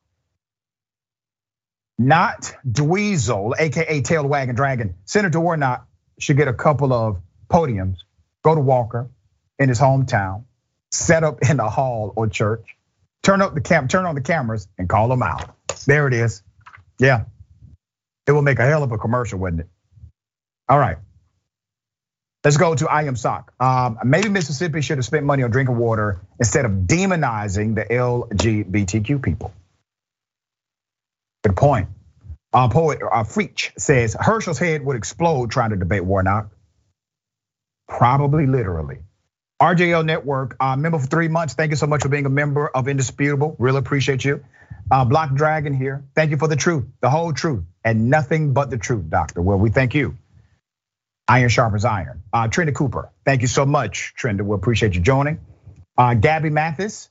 [1.98, 4.94] Not Dweezil, AKA Tail Wagon Dragon.
[5.04, 5.87] Senator Warnock
[6.18, 7.98] should get a couple of podiums,
[8.42, 9.11] go to Walker
[9.59, 10.44] in his hometown,
[10.90, 12.64] set up in the hall or church,
[13.22, 15.54] turn up the cam, turn on the cameras and call them out.
[15.87, 16.42] There it is.
[16.98, 17.24] Yeah.
[18.26, 19.68] It will make a hell of a commercial, wouldn't it?
[20.70, 20.98] All right.
[22.44, 23.52] Let's go to I am sock.
[23.61, 29.22] Um, maybe Mississippi should have spent money on drinking water instead of demonizing the LGBTQ
[29.22, 29.52] people.
[31.42, 31.88] Good point.
[32.52, 36.48] Uh, poet uh, Freach says Herschel's head would explode trying to debate Warnock.
[37.88, 38.98] Probably literally.
[39.61, 41.54] RJL Network, uh, member for three months.
[41.54, 43.56] Thank you so much for being a member of Indisputable.
[43.59, 44.42] Really appreciate you.
[44.90, 46.04] Uh, Black Dragon here.
[46.14, 49.42] Thank you for the truth, the whole truth, and nothing but the truth, Doctor.
[49.42, 50.16] Well, we thank you.
[51.31, 52.25] Iron sharpens iron.
[52.33, 54.43] Uh, Trenda Cooper, thank you so much, Trenda.
[54.43, 55.38] We appreciate you joining.
[55.97, 57.09] Uh, Gabby Mathis,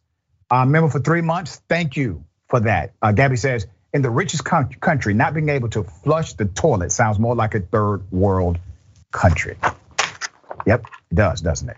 [0.52, 1.62] uh, member for three months.
[1.70, 2.92] Thank you for that.
[3.02, 7.18] Uh, Gabby says, in the richest country, not being able to flush the toilet sounds
[7.18, 8.60] more like a third world
[9.12, 9.56] country.
[10.66, 11.78] Yep, it does, doesn't it?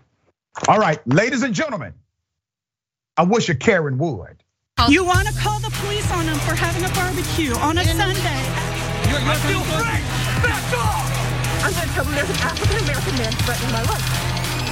[0.68, 1.94] All right, ladies and gentlemen,
[3.16, 4.44] I wish a Karen would.
[4.90, 8.42] You want to call the police on them for having a barbecue on a Sunday?
[9.12, 10.50] You're, you're I feel free.
[10.50, 11.01] Back off.
[11.62, 14.02] I'm gonna tell them there's an African American man threatening my life.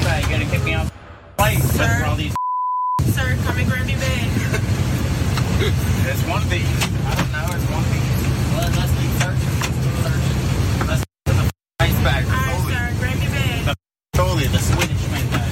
[0.05, 0.89] Right, you're gonna kick me off
[1.37, 2.33] flight Sir, all these.
[3.13, 4.25] Sir, come and grab me bag.
[6.09, 6.65] it's one of these.
[7.05, 7.45] I don't know.
[7.53, 8.09] It's one of these.
[8.57, 9.53] Well, let's keep searching.
[10.01, 10.87] Searching.
[10.89, 11.45] Let's put the
[11.79, 12.25] ice bag.
[12.25, 13.75] All right, sir, grab your bag.
[14.13, 15.45] Totally, the Swedish man bag.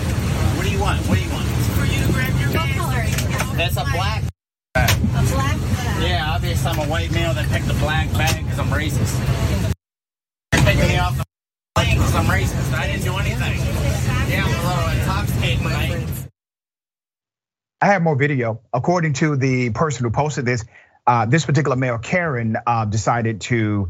[0.58, 1.00] What do you want?
[1.06, 1.46] What do you want?
[1.78, 3.14] For you to grab your bag.
[3.54, 4.24] That's a black.
[4.74, 4.90] Bag.
[4.90, 6.02] A black bag.
[6.02, 9.57] Yeah, obviously I'm a white male that picked the black bag because I'm racist.
[10.68, 11.24] Taking me off the
[11.76, 12.74] because I'm racist.
[12.74, 13.58] I didn't do anything.
[15.00, 16.32] Intoxicated?
[17.80, 18.60] I have more video.
[18.74, 20.66] According to the person who posted this,
[21.06, 23.88] uh, this particular male, Karen, uh, decided to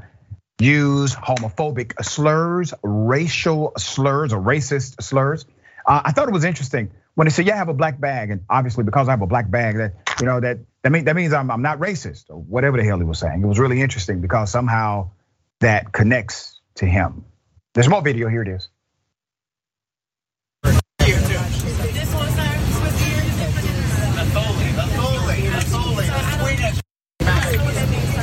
[0.60, 5.46] use homophobic slurs, racial slurs, or racist slurs.
[5.84, 8.30] Uh, I thought it was interesting when they said, "Yeah, I have a black bag,"
[8.30, 11.16] and obviously because I have a black bag, that you know that that means that
[11.16, 13.42] means I'm I'm not racist or whatever the hell he was saying.
[13.42, 15.10] It was really interesting because somehow
[15.60, 17.26] that connects to him.
[17.74, 18.30] There's more video.
[18.30, 18.70] Here it is.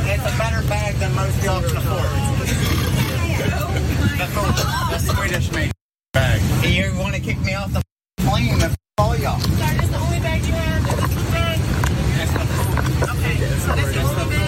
[0.07, 2.05] It's a better bag than most y'all can afford.
[4.91, 5.73] The Swedish made
[6.13, 6.41] bag.
[6.65, 7.83] You want to kick me off the
[8.19, 8.59] plane?
[8.59, 9.39] That's all y'all.
[9.39, 10.85] That's the only bag you have.
[10.87, 11.61] That's the bag.
[13.11, 13.37] Okay.
[13.37, 14.44] The only bag.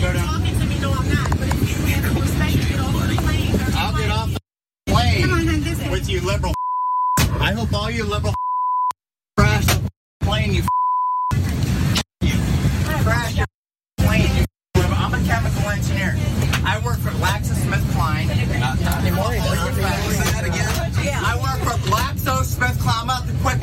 [0.00, 0.28] go down.
[3.74, 4.38] I'll get off the
[4.86, 6.54] plane with you liberal.
[7.40, 8.34] I hope all you liberal
[9.36, 9.90] crash the
[10.22, 10.62] plane, you
[13.02, 13.46] crash your
[13.98, 14.44] plane, you
[14.76, 16.14] I'm a chemical engineer.
[16.64, 18.60] I work for GlaxoSmithKline.
[18.60, 19.32] Not, not anymore.
[19.32, 19.40] Say
[20.32, 20.92] that again.
[21.04, 21.22] Yeah.
[21.24, 23.02] I work for GlaxoSmithKline.
[23.02, 23.62] I'm out to quit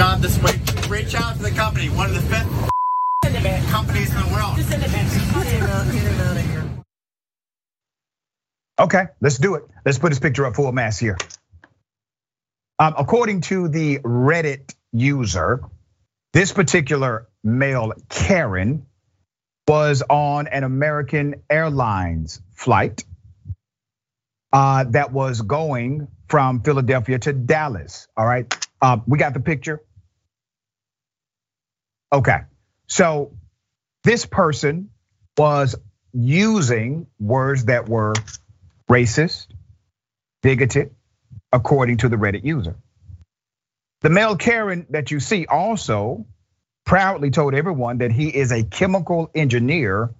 [0.00, 0.60] job this week.
[0.88, 2.68] Reach out to the company, one of the fifth
[3.70, 5.17] companies in the world.
[8.78, 9.64] Okay, let's do it.
[9.84, 11.18] Let's put this picture up full mass here.
[12.78, 15.64] Um, according to the Reddit user,
[16.32, 18.86] this particular male, Karen,
[19.66, 23.04] was on an American Airlines flight
[24.52, 28.06] uh, that was going from Philadelphia to Dallas.
[28.16, 28.46] All right,
[28.80, 29.82] uh, we got the picture.
[32.12, 32.38] Okay,
[32.86, 33.32] so
[34.04, 34.90] this person
[35.36, 35.74] was
[36.12, 38.14] using words that were
[38.88, 39.48] racist,
[40.42, 40.94] bigoted,
[41.52, 42.76] according to the Reddit user.
[44.00, 46.26] The male Karen that you see also
[46.84, 50.14] proudly told everyone that he is a chemical engineer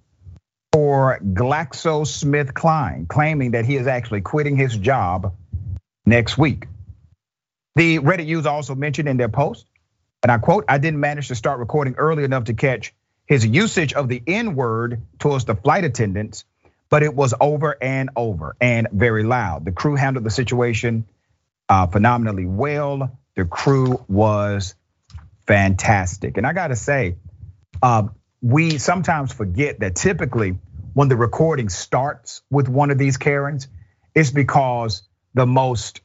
[0.71, 5.33] for GlaxoSmithKline, claiming that he is actually quitting his job
[6.05, 6.67] next week.
[7.75, 9.65] The Reddit user also mentioned in their post,
[10.21, 12.93] and I quote, I didn't manage to start recording early enough to catch
[13.25, 16.45] his usage of the N word towards the flight attendants
[16.89, 19.65] but it was over and over and very loud.
[19.65, 21.05] The crew handled the situation
[21.67, 23.17] uh, phenomenally well.
[23.35, 24.75] The crew was
[25.47, 26.37] fantastic.
[26.37, 27.15] And I gotta say,
[27.81, 28.07] uh,
[28.41, 30.57] we sometimes forget that typically
[30.93, 33.67] when the recording starts with one of these Karens,
[34.15, 36.01] it's because the most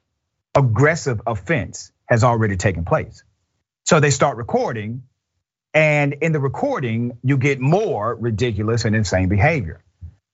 [0.55, 3.25] aggressive offense has already taken place.
[3.85, 5.05] So they start recording,
[5.73, 9.84] and in the recording, you get more ridiculous and insane behavior.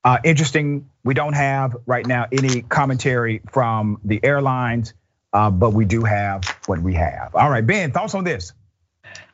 [0.05, 0.89] Uh, interesting.
[1.05, 4.95] We don't have right now any commentary from the airlines,
[5.33, 7.35] uh, but we do have what we have.
[7.35, 8.53] All right, Ben, thoughts on this?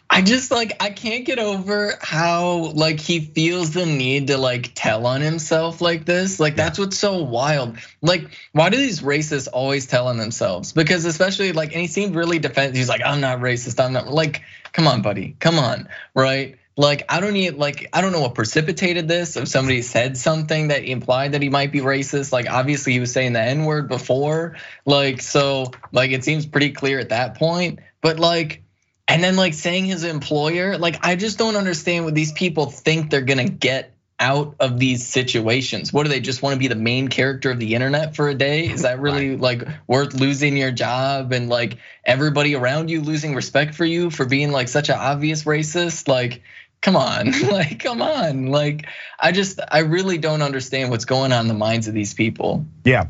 [0.08, 4.72] I just like I can't get over how like he feels the need to like
[4.74, 6.38] tell on himself like this.
[6.38, 7.76] Like that's what's so wild.
[8.02, 10.72] Like why do these racists always tell on themselves?
[10.72, 12.76] Because especially like and he seemed really defensive.
[12.76, 13.84] He's like I'm not racist.
[13.84, 15.36] I'm not like come on buddy.
[15.40, 16.56] Come on, right?
[16.76, 19.36] Like I don't need like I don't know what precipitated this.
[19.36, 23.12] If somebody said something that implied that he might be racist, like obviously he was
[23.12, 27.78] saying the N word before, like so like it seems pretty clear at that point.
[28.02, 28.62] But like,
[29.08, 33.10] and then like saying his employer, like I just don't understand what these people think
[33.10, 35.92] they're gonna get out of these situations?
[35.92, 38.34] What do they just want to be the main character of the internet for a
[38.34, 38.66] day?
[38.66, 39.40] Is that really right.
[39.40, 44.24] like worth losing your job and like everybody around you losing respect for you for
[44.24, 46.08] being like such an obvious racist?
[46.08, 46.42] Like
[46.86, 48.46] come on like come on.
[48.46, 48.86] Like
[49.18, 52.64] i just i really don't understand what's going on in the minds of these people.
[52.84, 53.08] Yeah.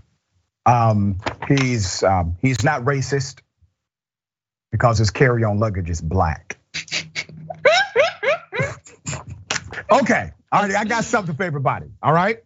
[0.64, 3.40] Um he's um he's not racist
[4.72, 6.58] because his carry-on luggage is black.
[9.88, 10.32] Okay.
[10.50, 11.86] All right i got something for everybody.
[12.02, 12.38] All right?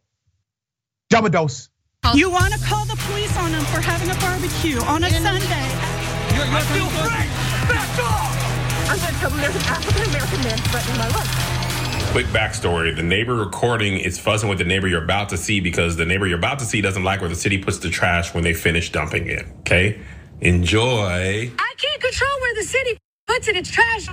[1.09, 1.71] Double dose.
[2.15, 6.37] You want to call the police on him for having a barbecue on a sunday?
[6.37, 7.27] You're, you're still free
[7.67, 8.01] back off!
[8.01, 8.20] I'm going to
[9.21, 12.11] tell them there's an African American man threatening my life.
[12.13, 15.97] Quick backstory the neighbor recording is fussing with the neighbor you're about to see because
[15.97, 18.43] the neighbor you're about to see doesn't like where the city puts the trash when
[18.43, 19.45] they finish dumping it.
[19.61, 20.01] Okay?
[20.41, 21.51] Enjoy.
[21.59, 23.57] I can't control where the city puts it.
[23.57, 24.07] It's trash.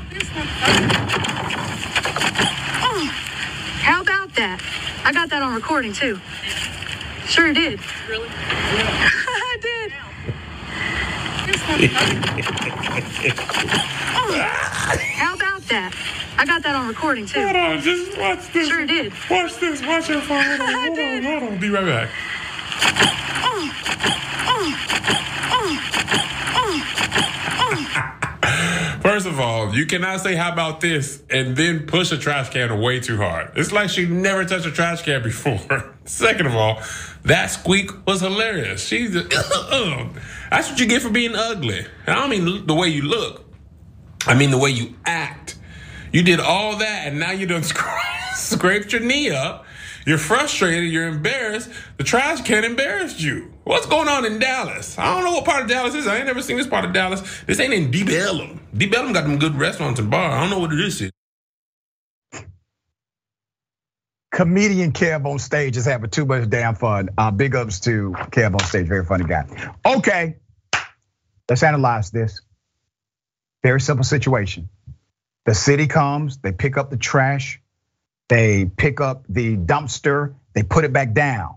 [2.84, 3.06] Oh,
[3.80, 4.62] how about that?
[5.06, 6.20] I got that on recording too.
[7.28, 7.80] Sure did.
[8.10, 8.28] Really?
[8.78, 9.10] Yeah.
[9.10, 10.07] I did.
[15.16, 15.94] How about that?
[16.38, 17.42] I got that on recording too.
[17.42, 18.68] Hold on, just watch this.
[18.68, 19.14] Sure did.
[19.30, 19.82] Watch this.
[19.82, 20.44] Watch your phone.
[20.46, 21.60] Hold on, hold on, hold on.
[21.60, 22.10] Be right back.
[29.02, 32.80] First of all, you cannot say "How about this" and then push a trash can
[32.82, 33.52] way too hard.
[33.56, 35.94] It's like she never touched a trash can before.
[36.08, 36.82] Second of all,
[37.24, 38.86] that squeak was hilarious.
[38.86, 41.80] She's that's what you get for being ugly.
[42.06, 43.46] And I don't mean the way you look.
[44.26, 45.58] I mean the way you act.
[46.14, 47.64] You did all that, and now you done
[48.34, 49.66] scraped your knee up.
[50.06, 50.90] You're frustrated.
[50.90, 51.70] You're embarrassed.
[51.98, 53.54] The trash can embarrassed you.
[53.66, 54.98] What's going on in Dallas?
[54.98, 56.08] I don't know what part of Dallas is.
[56.08, 57.22] I ain't never seen this part of Dallas.
[57.46, 58.62] This ain't in Deep Ellum.
[58.76, 60.34] Deep Ellum got them good restaurants and bars.
[60.34, 61.12] I don't know what it is.
[64.38, 67.10] Comedian Kev on stage is having too much damn fun.
[67.18, 69.48] Uh, big ups to Kev on stage, very funny guy.
[69.84, 70.36] Okay,
[71.50, 72.42] let's analyze this.
[73.64, 74.70] Very simple situation.
[75.48, 77.60] The city comes, they pick up the trash,
[78.30, 81.56] they pick up the dumpster, they put it back down.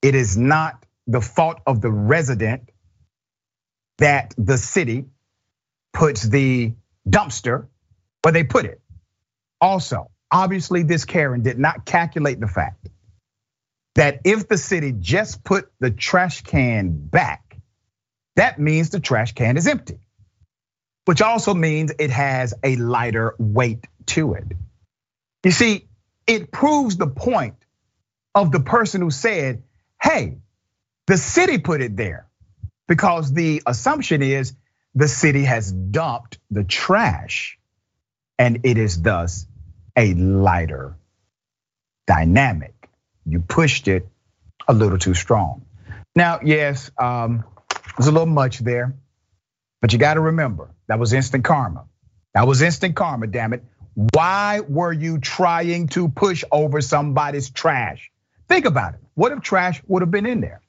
[0.00, 2.70] It is not the fault of the resident
[3.98, 5.04] that the city
[5.92, 6.72] puts the
[7.06, 7.66] dumpster
[8.22, 8.80] where they put it.
[9.60, 12.88] Also, obviously, this Karen did not calculate the fact
[13.94, 17.56] that if the city just put the trash can back,
[18.34, 20.00] that means the trash can is empty,
[21.04, 24.44] which also means it has a lighter weight to it.
[25.44, 25.86] You see,
[26.26, 27.54] it proves the point
[28.34, 29.62] of the person who said,
[30.02, 30.38] hey,
[31.06, 32.26] the city put it there
[32.88, 34.54] because the assumption is
[34.96, 37.58] the city has dumped the trash
[38.36, 39.46] and it is thus
[39.96, 40.96] a lighter
[42.06, 42.74] dynamic.
[43.24, 44.08] You pushed it
[44.68, 45.64] a little too strong.
[46.14, 47.44] Now, yes, um,
[47.96, 48.94] there's a little much there,
[49.80, 51.84] but you got to remember that was instant karma.
[52.34, 53.64] That was instant karma, damn it.
[53.94, 58.10] Why were you trying to push over somebody's trash?
[58.48, 59.00] Think about it.
[59.14, 60.60] What if trash would have been in there?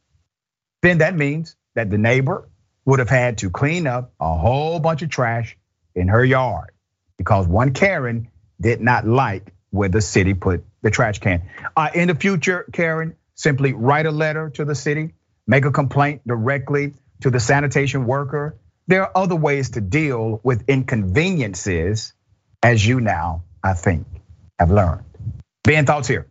[0.81, 2.47] Then that means that the neighbor
[2.85, 5.57] would have had to clean up a whole bunch of trash
[5.95, 6.71] in her yard
[7.17, 11.43] because one Karen did not like where the city put the trash can.
[11.75, 15.13] Uh, in the future, Karen, simply write a letter to the city,
[15.47, 18.57] make a complaint directly to the sanitation worker.
[18.87, 22.13] There are other ways to deal with inconveniences,
[22.61, 24.05] as you now, I think,
[24.59, 25.03] have learned.
[25.63, 26.27] Ben, thoughts here?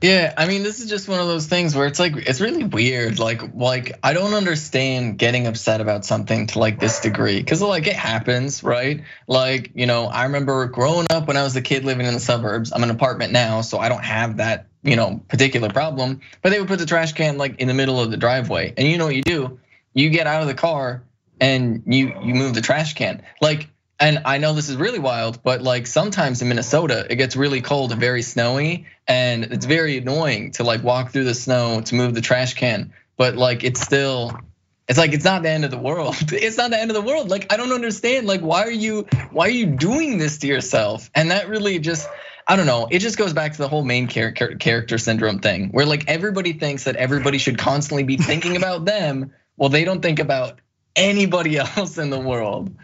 [0.00, 2.62] Yeah, I mean, this is just one of those things where it's like it's really
[2.62, 3.18] weird.
[3.18, 7.86] Like, like I don't understand getting upset about something to like this degree because like
[7.88, 9.02] it happens, right?
[9.26, 12.20] Like, you know, I remember growing up when I was a kid living in the
[12.20, 12.72] suburbs.
[12.72, 16.20] I'm in an apartment now, so I don't have that you know particular problem.
[16.42, 18.86] But they would put the trash can like in the middle of the driveway, and
[18.86, 19.58] you know what you do?
[19.94, 21.02] You get out of the car
[21.40, 23.22] and you you move the trash can.
[23.40, 23.68] Like
[24.00, 27.60] and I know this is really wild, but like sometimes in Minnesota, it gets really
[27.60, 31.94] cold and very snowy, and it's very annoying to like walk through the snow to
[31.94, 32.92] move the trash can.
[33.16, 34.38] But like it's still,
[34.86, 36.14] it's like it's not the end of the world.
[36.32, 37.28] It's not the end of the world.
[37.28, 38.26] Like I don't understand.
[38.26, 41.10] Like why are you why are you doing this to yourself?
[41.14, 42.08] And that really just
[42.46, 42.86] I don't know.
[42.90, 46.52] It just goes back to the whole main character character syndrome thing, where like everybody
[46.52, 49.32] thinks that everybody should constantly be thinking about them.
[49.56, 50.60] Well, they don't think about
[50.98, 52.74] anybody else in the world.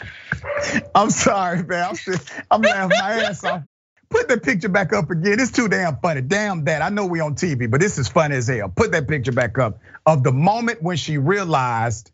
[0.94, 1.94] I'm sorry, man.
[2.06, 2.16] I'm,
[2.50, 3.62] I'm laughing my ass off.
[4.10, 5.40] Put that picture back up again.
[5.40, 6.20] It's too damn funny.
[6.20, 6.82] Damn that.
[6.82, 8.68] I know we on TV, but this is funny as hell.
[8.68, 12.12] Put that picture back up of the moment when she realized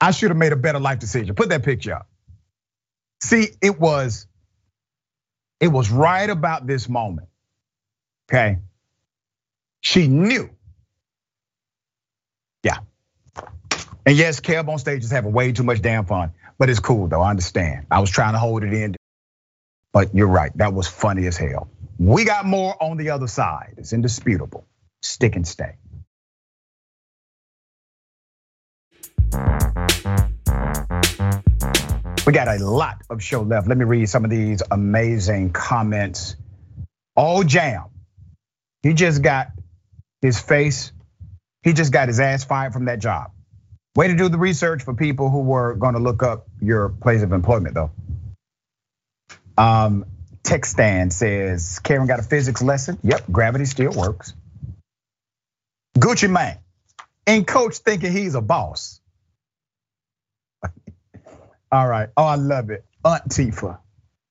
[0.00, 1.34] I should have made a better life decision.
[1.34, 2.08] Put that picture up.
[3.22, 4.26] See, it was,
[5.60, 7.28] it was right about this moment.
[8.30, 8.58] Okay.
[9.80, 10.50] She knew.
[12.62, 12.78] Yeah,
[14.08, 17.08] and yes, Kev on stage is having way too much damn fun, but it's cool
[17.08, 17.20] though.
[17.20, 17.84] I understand.
[17.90, 18.96] I was trying to hold it in,
[19.92, 20.50] but you're right.
[20.56, 21.68] That was funny as hell.
[21.98, 23.74] We got more on the other side.
[23.76, 24.66] It's indisputable.
[25.02, 25.74] Stick and stay.
[32.26, 33.68] We got a lot of show left.
[33.68, 36.36] Let me read some of these amazing comments.
[37.14, 37.84] All jam.
[38.82, 39.48] He just got
[40.22, 40.92] his face,
[41.62, 43.32] he just got his ass fired from that job.
[43.98, 47.24] Way to do the research for people who were going to look up your place
[47.24, 47.90] of employment, though.
[49.60, 50.04] Um,
[50.44, 53.00] Textan says Karen got a physics lesson.
[53.02, 54.34] Yep, gravity still works.
[55.98, 56.58] Gucci Mane,
[57.26, 59.00] and coach thinking he's a boss.
[61.72, 62.08] All right.
[62.16, 62.84] Oh, I love it.
[63.04, 63.78] Aunt Tifa.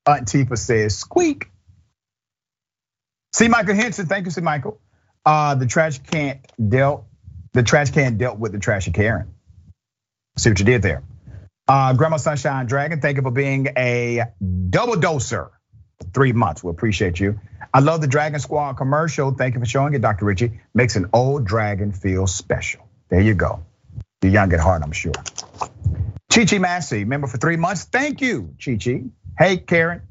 [0.05, 1.51] Aunt Tifa says, squeak.
[3.33, 4.79] See Michael Henson, thank you, see Michael.
[5.25, 6.39] Uh, the trash can
[6.69, 7.03] dealt,
[7.51, 9.33] the trash can dealt with the trash of Karen.
[10.37, 11.03] See what you did there.
[11.67, 14.25] Uh, Grandma Sunshine Dragon, thank you for being a
[14.69, 15.49] double doser.
[16.13, 17.39] Three months, we appreciate you.
[17.73, 19.31] I love the Dragon Squad commercial.
[19.31, 20.25] Thank you for showing it, Dr.
[20.25, 20.61] Richey.
[20.73, 22.87] Makes an old dragon feel special.
[23.09, 23.65] There you go.
[24.21, 25.13] You're young at heart, I'm sure.
[26.31, 27.85] Chi Chi Massey, member for three months.
[27.85, 29.03] Thank you, Chi Chi.
[29.37, 30.01] Hey, Karen.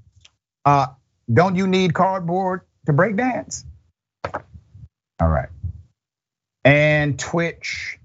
[0.65, 0.89] Uh,
[1.33, 3.65] don't you need cardboard to break dance?
[5.21, 5.49] All right.
[6.65, 7.96] And Twitch,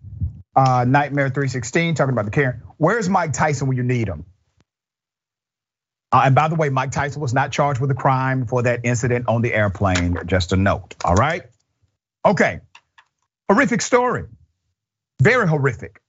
[0.56, 2.62] uh, Nightmare 316 talking about the Karen.
[2.78, 4.26] Where's Mike Tyson when you need him?
[6.12, 8.82] Uh, and by the way, Mike Tyson was not charged with a crime for that
[8.84, 10.18] incident on the airplane.
[10.26, 10.96] Just a note.
[11.06, 11.44] All right.
[12.26, 12.60] Okay.
[13.50, 14.26] Horrific story.
[15.22, 16.02] Very horrific.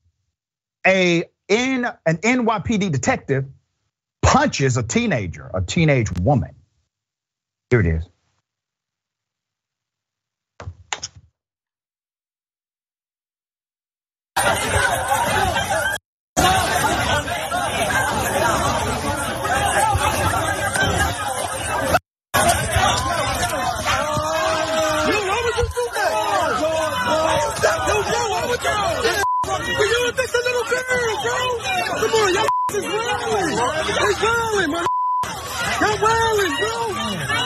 [0.86, 3.44] A in an NYPD detective
[4.22, 6.54] punches a teenager, a teenage woman.
[7.70, 8.08] Here it is.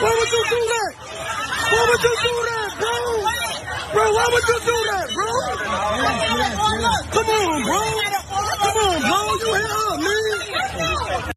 [0.01, 0.93] Why would you do that?
[1.71, 3.46] Why would you do that, bro?
[3.97, 5.25] Bro, why would you do that, bro?
[7.09, 7.81] Come on, bro.
[8.61, 9.19] Come on, bro.
[9.41, 9.97] You hit up,
[11.25, 11.33] man.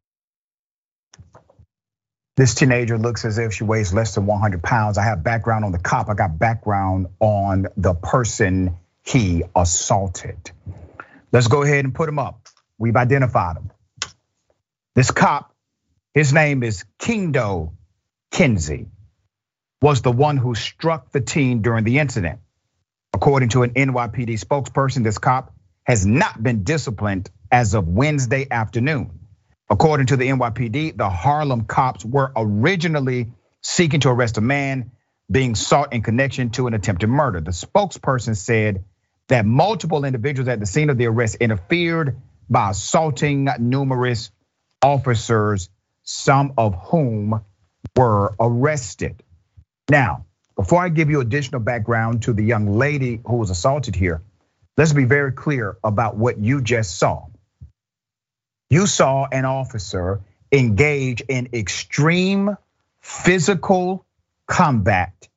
[2.37, 4.99] This teenager looks as if she weighs less than 100 pounds.
[4.99, 6.07] I have background on the cop.
[6.07, 10.51] I got background on the person he assaulted.
[11.31, 12.47] Let's go ahead and put him up.
[12.77, 13.71] We've identified him.
[14.93, 15.51] This cop,
[16.13, 17.73] his name is Kingdo
[18.29, 18.85] Kinsey,
[19.81, 22.39] was the one who struck the teen during the incident.
[23.21, 25.53] According to an NYPD spokesperson, this cop
[25.83, 29.11] has not been disciplined as of Wednesday afternoon.
[29.69, 34.89] According to the NYPD, the Harlem cops were originally seeking to arrest a man
[35.29, 37.41] being sought in connection to an attempted murder.
[37.41, 38.85] The spokesperson said
[39.27, 42.19] that multiple individuals at the scene of the arrest interfered
[42.49, 44.31] by assaulting numerous
[44.81, 45.69] officers,
[46.01, 47.39] some of whom
[47.95, 49.21] were arrested.
[49.91, 50.25] Now,
[50.61, 54.21] before I give you additional background to the young lady who was assaulted here,
[54.77, 57.25] let's be very clear about what you just saw.
[58.69, 62.57] You saw an officer engage in extreme
[62.99, 64.05] physical
[64.45, 65.27] combat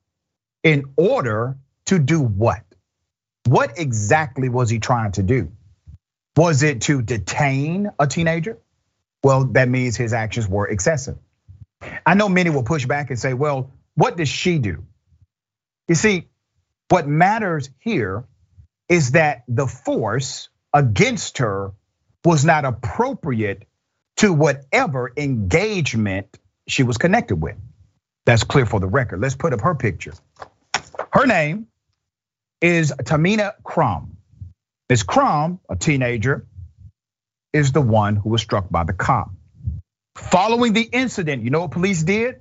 [0.62, 1.56] in order
[1.86, 2.62] to do what?
[3.46, 5.50] What exactly was he trying to do?
[6.36, 8.58] Was it to detain a teenager?
[9.22, 11.16] Well, that means his actions were excessive.
[12.04, 14.84] I know many will push back and say, well, what does she do?
[15.88, 16.28] You see,
[16.88, 18.24] what matters here
[18.88, 21.72] is that the force against her
[22.24, 23.66] was not appropriate
[24.16, 27.56] to whatever engagement she was connected with.
[28.26, 29.20] That's clear for the record.
[29.20, 30.14] Let's put up her picture.
[31.12, 31.66] Her name
[32.60, 34.16] is Tamina Crumb.
[34.88, 36.46] Miss Crumb, a teenager,
[37.52, 39.30] is the one who was struck by the cop.
[40.16, 42.40] Following the incident, you know what police did?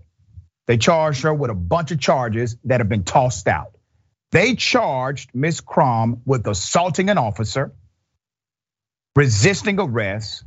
[0.67, 3.71] They charged her with a bunch of charges that have been tossed out.
[4.31, 7.73] They charged Miss Crumb with assaulting an officer,
[9.15, 10.43] resisting arrest,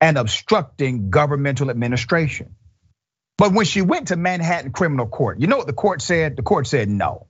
[0.00, 2.54] and obstructing governmental administration.
[3.38, 6.36] But when she went to Manhattan Criminal Court, you know what the court said?
[6.36, 7.26] The court said no,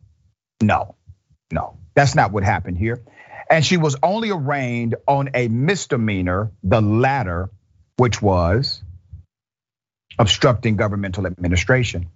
[0.61, 0.95] no.
[1.53, 3.03] No, that's not what happened here.
[3.49, 7.51] And she was only arraigned on a misdemeanor, the latter,
[7.97, 8.83] which was
[10.19, 12.09] obstructing governmental administration.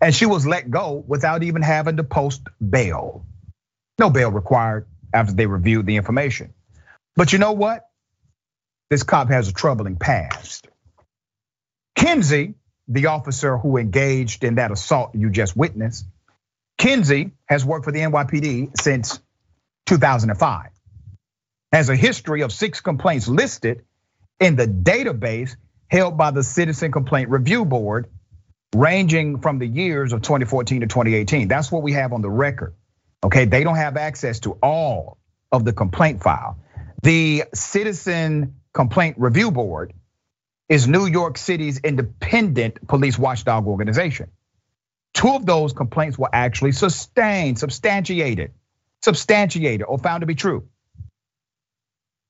[0.00, 3.24] And she was let go without even having to post bail.
[3.98, 6.52] No bail required after they reviewed the information.
[7.16, 7.88] But you know what?
[8.90, 10.68] This cop has a troubling past.
[11.94, 12.54] Kinsey,
[12.88, 16.06] the officer who engaged in that assault you just witnessed,
[16.78, 19.20] Kinsey has worked for the NYPD since
[19.86, 20.70] 2005.
[21.72, 23.84] Has a history of six complaints listed
[24.40, 25.56] in the database
[25.92, 28.08] held by the Citizen Complaint Review Board,
[28.74, 31.48] ranging from the years of 2014 to 2018.
[31.48, 32.74] That's what we have on the record.
[33.22, 35.18] Okay, they don't have access to all
[35.52, 36.58] of the complaint file.
[37.02, 39.92] The Citizen Complaint Review Board
[40.70, 44.30] is New York City's independent police watchdog organization.
[45.12, 48.52] Two of those complaints were actually sustained, substantiated,
[49.04, 50.66] substantiated, or found to be true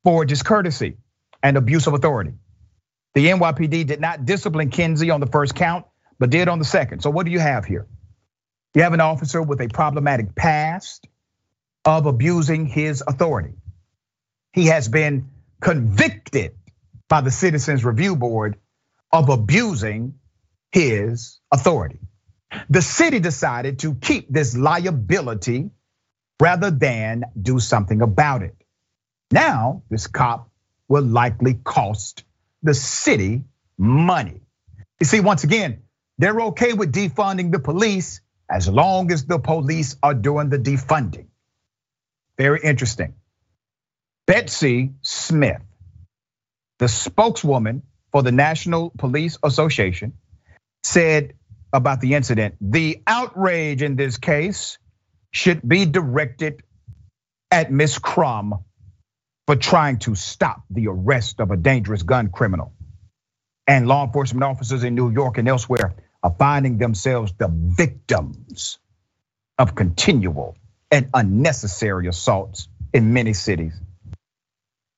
[0.02, 0.96] for discourtesy
[1.44, 2.32] and abuse of authority.
[3.14, 5.84] The NYPD did not discipline Kinsey on the first count,
[6.18, 7.02] but did on the second.
[7.02, 7.86] So what do you have here?
[8.74, 11.06] You have an officer with a problematic past
[11.84, 13.54] of abusing his authority.
[14.52, 16.54] He has been convicted
[17.08, 18.56] by the Citizens Review Board
[19.12, 20.14] of abusing
[20.70, 21.98] his authority.
[22.70, 25.70] The city decided to keep this liability
[26.40, 28.56] rather than do something about it.
[29.30, 30.50] Now, this cop
[30.88, 32.24] will likely cost
[32.62, 33.44] the city
[33.78, 34.40] money.
[35.00, 35.82] You see, once again,
[36.18, 41.26] they're okay with defunding the police as long as the police are doing the defunding.
[42.38, 43.14] Very interesting.
[44.26, 45.62] Betsy Smith,
[46.78, 47.82] the spokeswoman
[48.12, 50.12] for the National Police Association,
[50.82, 51.34] said
[51.72, 52.56] about the incident.
[52.60, 54.78] The outrage in this case
[55.32, 56.62] should be directed
[57.50, 58.64] at Miss Crumb
[59.46, 62.72] for trying to stop the arrest of a dangerous gun criminal.
[63.66, 68.78] And law enforcement officers in New York and elsewhere are finding themselves the victims
[69.58, 70.56] of continual
[70.90, 73.72] and unnecessary assaults in many cities,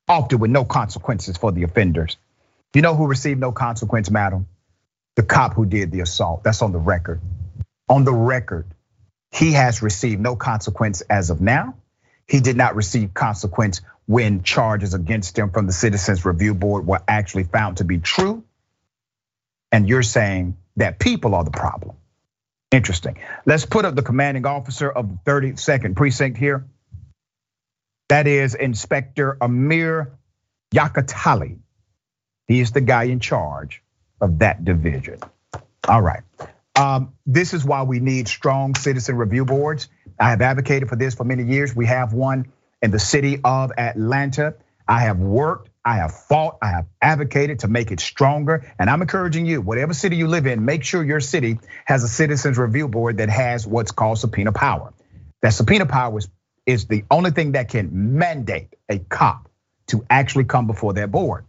[0.09, 2.17] often with no consequences for the offenders.
[2.75, 4.47] You know who received no consequence, madam?
[5.17, 6.43] the cop who did the assault.
[6.45, 7.21] That's on the record.
[7.89, 8.67] On the record,
[9.31, 11.75] he has received no consequence as of now.
[12.27, 17.01] He did not receive consequence when charges against him from the Citizens Review Board were
[17.09, 18.45] actually found to be true.
[19.73, 21.97] And you're saying that people are the problem.
[22.71, 23.19] Interesting.
[23.47, 26.67] Let's put up the commanding officer of the 32nd precinct here.
[28.09, 30.13] That is Inspector Amir
[30.75, 31.59] Yakatally.
[32.47, 33.83] He is the guy in charge
[34.21, 35.21] of that division.
[35.89, 36.23] All right.
[36.77, 39.89] Um, this is why we need strong citizen review boards.
[40.19, 41.75] I have advocated for this for many years.
[41.75, 42.53] We have one
[42.85, 44.55] in the city of Atlanta.
[44.87, 48.71] I have worked, I have fought, I have advocated to make it stronger.
[48.79, 52.09] And I'm encouraging you, whatever city you live in, make sure your city has a
[52.09, 54.93] citizens review board that has what's called subpoena power.
[55.41, 56.29] That subpoena power is,
[56.67, 59.49] is the only thing that can mandate a cop
[59.87, 61.47] to actually come before their board.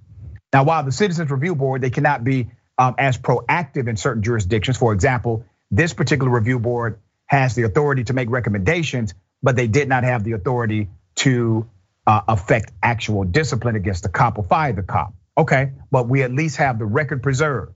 [0.53, 4.77] Now, while the citizens review board, they cannot be um, as proactive in certain jurisdictions.
[4.77, 9.13] For example, this particular review board has the authority to make recommendations,
[9.43, 11.67] but they did not have the authority to
[12.07, 15.13] uh, affect actual discipline against the cop or fire the cop.
[15.37, 17.73] Okay, but we at least have the record preserved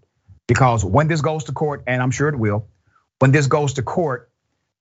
[0.47, 2.67] because when this goes to court, and I'm sure it will,
[3.19, 4.31] when this goes to court,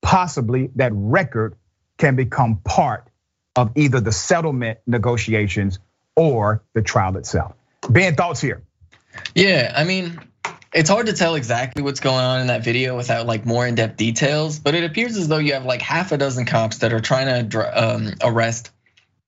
[0.00, 1.56] possibly that record
[1.98, 3.08] can become part
[3.56, 5.80] of either the settlement negotiations
[6.14, 7.54] or the trial itself.
[7.90, 8.62] Ben, thoughts here?
[9.34, 10.20] Yeah, I mean,
[10.78, 13.96] it's hard to tell exactly what's going on in that video without like more in-depth
[13.96, 17.00] details, but it appears as though you have like half a dozen cops that are
[17.00, 18.70] trying to um, arrest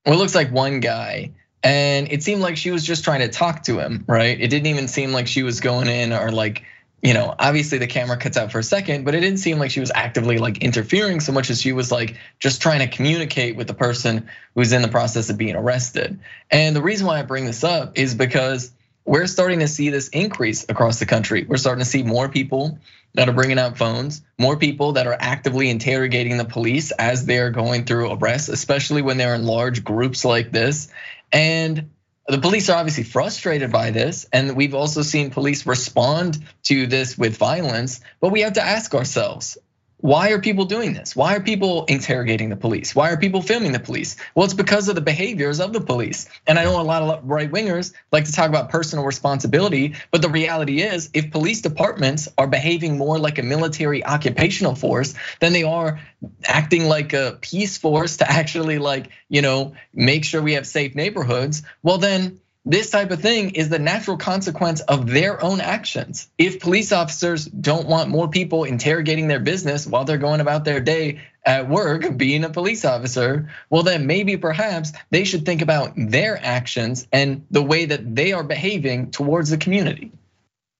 [0.04, 1.32] what looks like one guy.
[1.64, 4.40] And it seemed like she was just trying to talk to him, right?
[4.40, 6.62] It didn't even seem like she was going in or like,
[7.02, 9.72] you know, obviously the camera cuts out for a second, but it didn't seem like
[9.72, 13.56] she was actively like interfering so much as she was like just trying to communicate
[13.56, 16.20] with the person who's in the process of being arrested.
[16.48, 18.70] And the reason why I bring this up is because
[19.04, 21.44] we're starting to see this increase across the country.
[21.44, 22.78] We're starting to see more people
[23.14, 27.50] that are bringing out phones, more people that are actively interrogating the police as they're
[27.50, 30.88] going through arrests, especially when they're in large groups like this.
[31.32, 31.90] And
[32.28, 37.18] the police are obviously frustrated by this, and we've also seen police respond to this
[37.18, 38.00] with violence.
[38.20, 39.58] But we have to ask ourselves
[40.00, 41.14] why are people doing this?
[41.14, 42.94] Why are people interrogating the police?
[42.94, 44.16] Why are people filming the police?
[44.34, 46.28] Well, it's because of the behaviors of the police.
[46.46, 50.22] And I know a lot of right wingers like to talk about personal responsibility, but
[50.22, 55.52] the reality is, if police departments are behaving more like a military occupational force than
[55.52, 56.00] they are
[56.44, 60.94] acting like a peace force to actually like, you know, make sure we have safe
[60.94, 62.40] neighborhoods, well, then
[62.70, 66.30] this type of thing is the natural consequence of their own actions.
[66.38, 70.80] If police officers don't want more people interrogating their business while they're going about their
[70.80, 75.92] day at work being a police officer, well, then maybe perhaps they should think about
[75.96, 80.12] their actions and the way that they are behaving towards the community.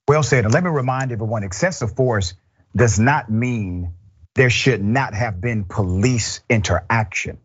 [0.07, 0.45] Well said.
[0.45, 2.34] And let me remind everyone excessive force
[2.76, 3.95] does not mean
[4.34, 7.38] there should not have been police interaction.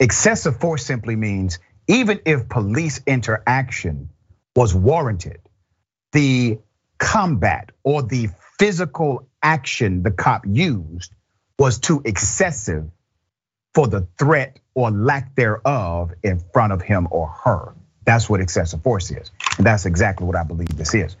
[0.00, 4.10] Excessive force simply means even if police interaction
[4.56, 5.40] was warranted,
[6.12, 6.58] the
[6.98, 8.28] combat or the
[8.58, 11.12] physical action the cop used
[11.58, 12.88] was too excessive
[13.74, 17.74] for the threat or lack thereof in front of him or her.
[18.04, 19.30] That's what excessive force is.
[19.58, 21.16] And that's exactly what I believe this is.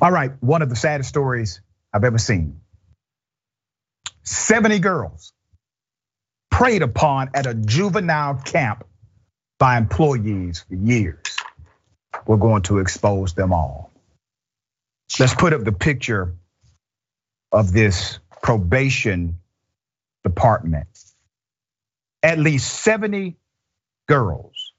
[0.00, 1.60] All right, one of the saddest stories
[1.92, 2.60] I've ever seen
[4.26, 5.32] 70 girls
[6.50, 8.84] preyed upon at a juvenile camp
[9.58, 11.36] by employees for years.
[12.26, 13.92] We're going to expose them all.
[15.20, 16.34] Let's put up the picture
[17.52, 19.38] of this probation
[20.24, 20.88] department.
[22.22, 23.36] At least 70
[24.08, 24.72] girls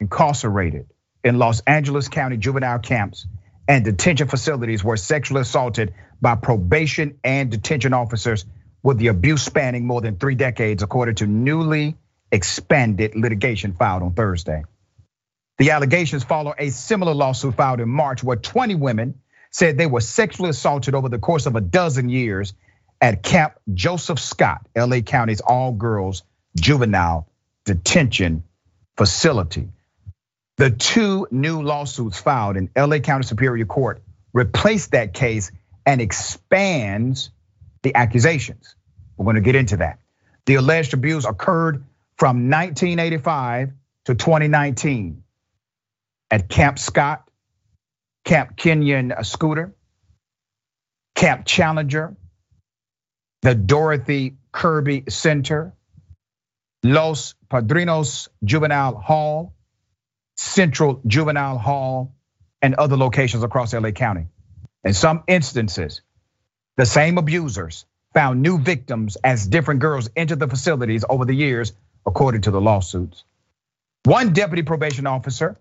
[0.00, 0.86] incarcerated
[1.22, 3.26] in Los Angeles County juvenile camps
[3.68, 8.44] and detention facilities were sexually assaulted by probation and detention officers
[8.82, 11.96] with the abuse spanning more than three decades, according to newly
[12.30, 14.64] expanded litigation filed on Thursday.
[15.58, 19.20] The allegations follow a similar lawsuit filed in March where 20 women
[19.50, 22.54] said they were sexually assaulted over the course of a dozen years
[23.00, 26.22] at Camp Joseph Scott, LA County's all girls
[26.56, 27.28] juvenile
[27.64, 28.44] detention
[28.96, 29.68] facility.
[30.56, 34.02] The two new lawsuits filed in LA County Superior Court
[34.32, 35.50] replace that case
[35.84, 37.30] and expands
[37.82, 38.74] the accusations.
[39.16, 39.98] We're going to get into that.
[40.46, 41.84] The alleged abuse occurred
[42.16, 43.72] from 1985
[44.06, 45.22] to 2019
[46.30, 47.28] at Camp Scott,
[48.24, 49.74] Camp Kenyon uh, Scudder,
[51.14, 52.16] Camp Challenger,
[53.42, 55.74] the Dorothy Kirby Center,
[56.82, 59.54] Los Padrinos Juvenile Hall,
[60.36, 62.14] Central Juvenile Hall,
[62.60, 64.28] and other locations across LA County.
[64.84, 66.02] In some instances,
[66.76, 71.72] the same abusers found new victims as different girls entered the facilities over the years,
[72.06, 73.24] according to the lawsuits.
[74.04, 75.56] One deputy probation officer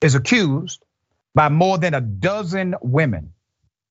[0.00, 0.82] is accused
[1.34, 3.32] by more than a dozen women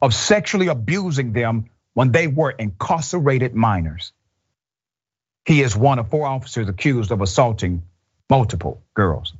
[0.01, 4.13] of sexually abusing them when they were incarcerated minors.
[5.45, 7.83] He is one of four officers accused of assaulting
[8.29, 9.33] multiple girls.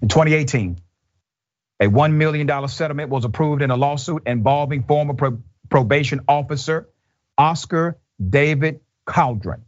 [0.00, 0.80] In 2018,
[1.80, 5.14] a $1 million settlement was approved in a lawsuit involving former
[5.68, 6.88] probation officer
[7.38, 9.64] Oscar David Calderon,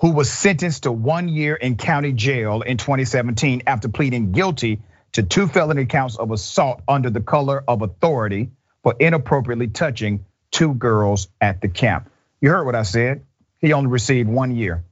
[0.00, 4.80] who was sentenced to one year in county jail in 2017 after pleading guilty
[5.12, 8.50] to two felony counts of assault under the color of authority
[8.82, 12.10] for inappropriately touching two girls at the camp.
[12.40, 13.24] You heard what I said.
[13.58, 14.84] He only received one year.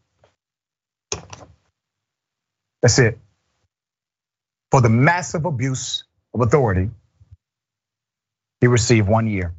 [2.80, 3.18] That's it.
[4.70, 6.90] For the massive abuse of authority,
[8.64, 9.52] he received one year.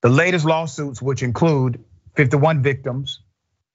[0.00, 1.84] The latest lawsuits, which include
[2.16, 3.20] 51 victims,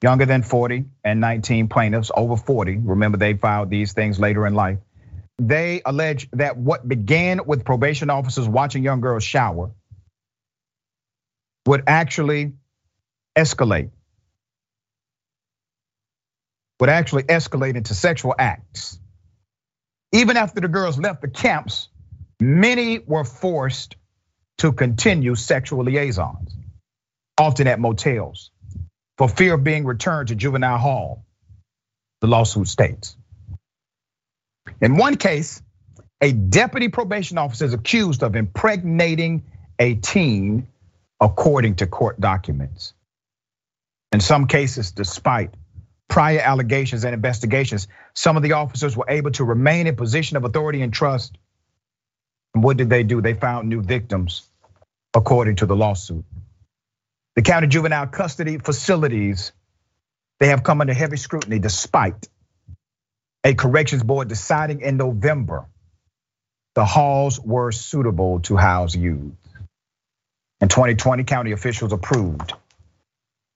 [0.01, 2.77] younger than 40, and 19 plaintiffs over 40.
[2.77, 4.79] Remember, they filed these things later in life.
[5.37, 9.69] They allege that what began with probation officers watching young girls shower
[11.67, 12.53] would actually
[13.37, 13.91] escalate,
[16.79, 18.97] would actually escalate into sexual acts.
[20.13, 21.89] Even after the girls left the camps,
[22.39, 23.95] many were forced
[24.59, 26.55] to continue sexual liaisons,
[27.37, 28.51] often at motels,
[29.17, 31.25] for fear of being returned to juvenile hall,
[32.21, 33.15] the lawsuit states.
[34.81, 35.61] In one case,
[36.21, 39.43] a deputy probation officer is accused of impregnating
[39.79, 40.67] a teen,
[41.19, 42.93] according to court documents.
[44.11, 45.53] In some cases, despite
[46.07, 50.45] prior allegations and investigations, some of the officers were able to remain in position of
[50.45, 51.37] authority and trust
[52.63, 53.21] what did they do?
[53.21, 54.47] They found new victims,
[55.13, 56.25] according to the lawsuit.
[57.35, 59.51] The county juvenile custody facilities,
[60.39, 62.27] they have come under heavy scrutiny despite
[63.43, 65.67] a corrections board deciding in November
[66.75, 69.33] the halls were suitable to house youth.
[70.61, 72.53] In 2020, county officials approved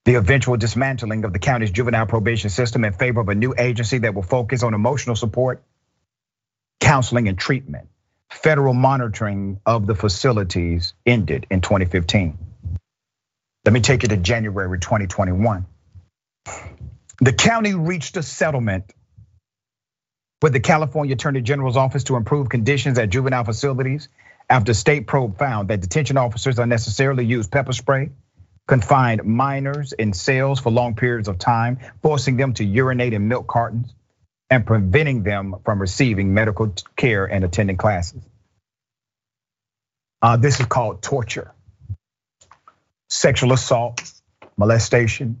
[0.04, 3.98] the eventual dismantling of the county's juvenile probation system in favor of a new agency
[3.98, 5.62] that will focus on emotional support,
[6.80, 7.88] counseling, and treatment
[8.32, 12.38] federal monitoring of the facilities ended in 2015.
[13.64, 15.66] Let me take you to January 2021.
[17.20, 18.92] The county reached a settlement
[20.40, 24.08] with the California Attorney General's office to improve conditions at juvenile facilities
[24.50, 28.10] after state probe found that detention officers unnecessarily used pepper spray,
[28.66, 33.46] confined minors in cells for long periods of time, forcing them to urinate in milk
[33.46, 33.94] cartons,
[34.52, 38.22] and preventing them from receiving medical care and attending classes.
[40.20, 41.52] Uh, this is called torture,
[43.08, 44.02] sexual assault,
[44.58, 45.40] molestation,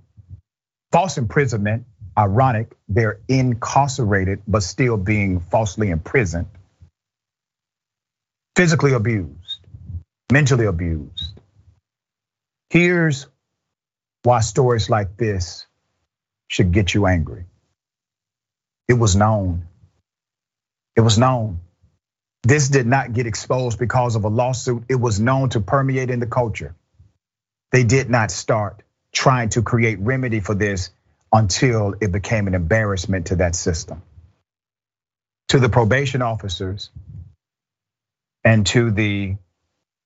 [0.92, 1.84] false imprisonment.
[2.16, 6.48] Ironic, they're incarcerated but still being falsely imprisoned,
[8.56, 9.58] physically abused,
[10.32, 11.38] mentally abused.
[12.70, 13.26] Here's
[14.22, 15.66] why stories like this
[16.48, 17.44] should get you angry.
[18.88, 19.66] It was known.
[20.96, 21.60] It was known.
[22.42, 24.84] This did not get exposed because of a lawsuit.
[24.88, 26.74] It was known to permeate in the culture.
[27.72, 30.90] They did not start trying to create remedy for this
[31.32, 34.02] until it became an embarrassment to that system.
[35.50, 36.90] To the probation officers
[38.44, 39.36] and to the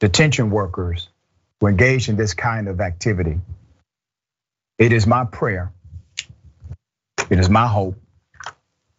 [0.01, 1.09] detention workers
[1.61, 3.41] who engage in this kind of activity,
[4.79, 5.73] it is my prayer,
[7.31, 7.97] it is my hope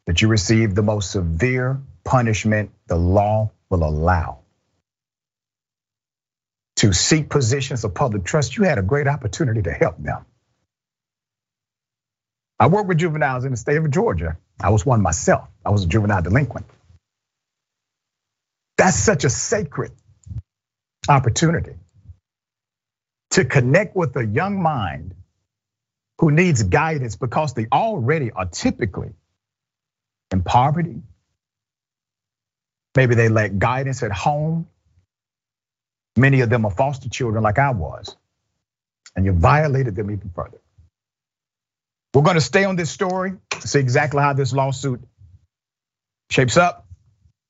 [0.08, 4.40] that you receive the most severe punishment the law will allow.
[6.78, 10.26] To seek positions of public trust, you had a great opportunity to help them.
[12.60, 14.38] I work with juveniles in the state of Georgia.
[14.60, 15.48] I was one myself.
[15.66, 16.66] I was a juvenile delinquent.
[18.78, 19.92] That's such a sacred
[21.10, 21.76] opportunity
[23.32, 25.16] to connect with a young mind
[26.20, 29.14] who needs guidance because they already are typically
[30.32, 31.02] in poverty.
[32.96, 34.68] Maybe they lack guidance at home.
[36.18, 38.16] Many of them are foster children, like I was,
[39.16, 40.60] and you violated them even further.
[42.14, 45.02] We're going to stay on this story, see exactly how this lawsuit
[46.32, 46.88] shapes up,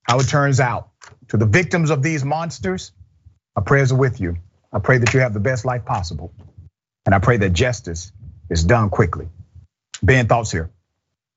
[0.04, 0.90] how it turns out.
[1.30, 2.92] To the victims of these monsters,
[3.56, 4.38] our prayers are with you.
[4.74, 6.34] I pray that you have the best life possible.
[7.06, 8.12] And I pray that justice
[8.50, 9.30] is done quickly.
[10.04, 10.70] Ben, thoughts here.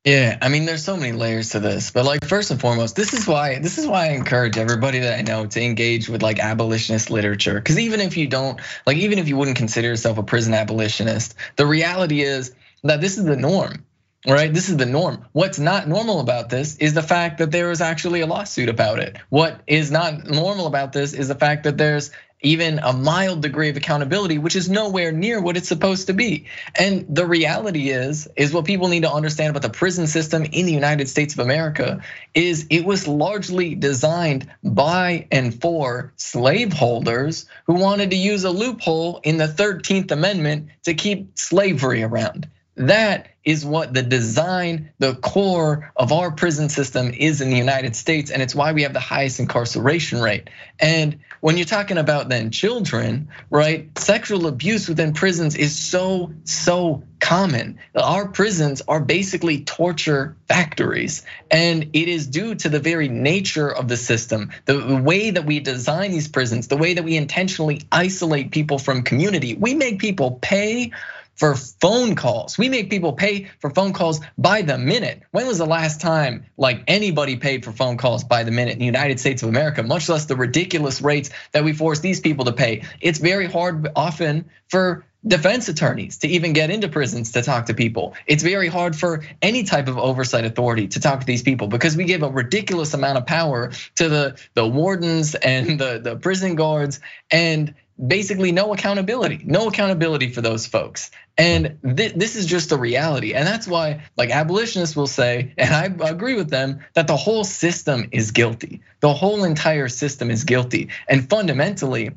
[0.05, 3.13] Yeah, I mean, there's so many layers to this, but like first and foremost, this
[3.13, 6.39] is why this is why I encourage everybody that I know to engage with like
[6.39, 7.55] abolitionist literature.
[7.55, 11.35] Because even if you don't, like, even if you wouldn't consider yourself a prison abolitionist,
[11.57, 13.85] the reality is that this is the norm.
[14.27, 15.25] Right, this is the norm.
[15.33, 18.99] What's not normal about this is the fact that there is actually a lawsuit about
[18.99, 19.17] it.
[19.31, 22.11] What is not normal about this is the fact that there's
[22.43, 26.47] even a mild degree of accountability, which is nowhere near what it's supposed to be.
[26.79, 30.67] And the reality is, is what people need to understand about the prison system in
[30.67, 32.03] the United States of America
[32.35, 39.21] is it was largely designed by and for slaveholders who wanted to use a loophole
[39.23, 42.49] in the 13th Amendment to keep slavery around.
[42.77, 47.97] That is what the design, the core of our prison system is in the United
[47.97, 48.31] States.
[48.31, 50.49] And it's why we have the highest incarceration rate.
[50.79, 53.97] And when you're talking about then children, right?
[53.99, 57.79] Sexual abuse within prisons is so, so common.
[57.95, 61.25] Our prisons are basically torture factories.
[61.51, 65.61] And it is due to the very nature of the system, the way that we
[65.61, 69.55] design these prisons, the way that we intentionally isolate people from community.
[69.55, 70.93] We make people pay
[71.41, 72.59] for phone calls.
[72.59, 75.23] We make people pay for phone calls by the minute.
[75.31, 78.79] When was the last time like anybody paid for phone calls by the minute in
[78.79, 82.45] the United States of America, much less the ridiculous rates that we force these people
[82.45, 82.85] to pay?
[83.01, 87.75] It's very hard often for defense attorneys to even get into prisons to talk to
[87.75, 88.15] people.
[88.27, 91.97] It's very hard for any type of oversight authority to talk to these people because
[91.97, 96.55] we give a ridiculous amount of power to the the wardens and the the prison
[96.55, 97.75] guards and
[98.07, 101.11] basically no accountability, no accountability for those folks.
[101.37, 103.35] And this is just a reality.
[103.35, 107.45] And that's why, like abolitionists will say, and I agree with them, that the whole
[107.45, 108.83] system is guilty.
[109.01, 110.89] The whole entire system is guilty.
[111.09, 112.11] And fundamentally,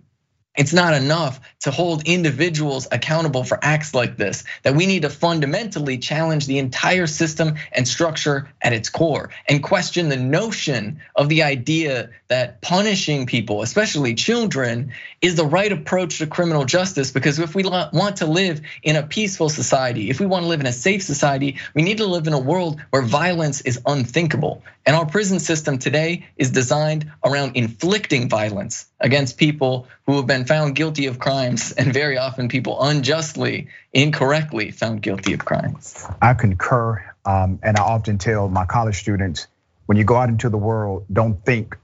[0.56, 5.10] it's not enough to hold individuals accountable for acts like this, that we need to
[5.10, 11.30] fundamentally challenge the entire system and structure at its core and question the notion of
[11.30, 14.91] the idea that punishing people, especially children,
[15.22, 17.12] is the right approach to criminal justice.
[17.12, 20.60] Because if we want to live in a peaceful society, if we want to live
[20.60, 24.64] in a safe society, we need to live in a world where violence is unthinkable.
[24.86, 30.43] And our prison system today is designed around inflicting violence against people who have been
[30.46, 36.06] found guilty of crimes, and very often people unjustly, incorrectly found guilty of crimes.
[36.22, 39.48] I concur, um, and I often tell my college students
[39.86, 41.78] when you go out into the world, don't think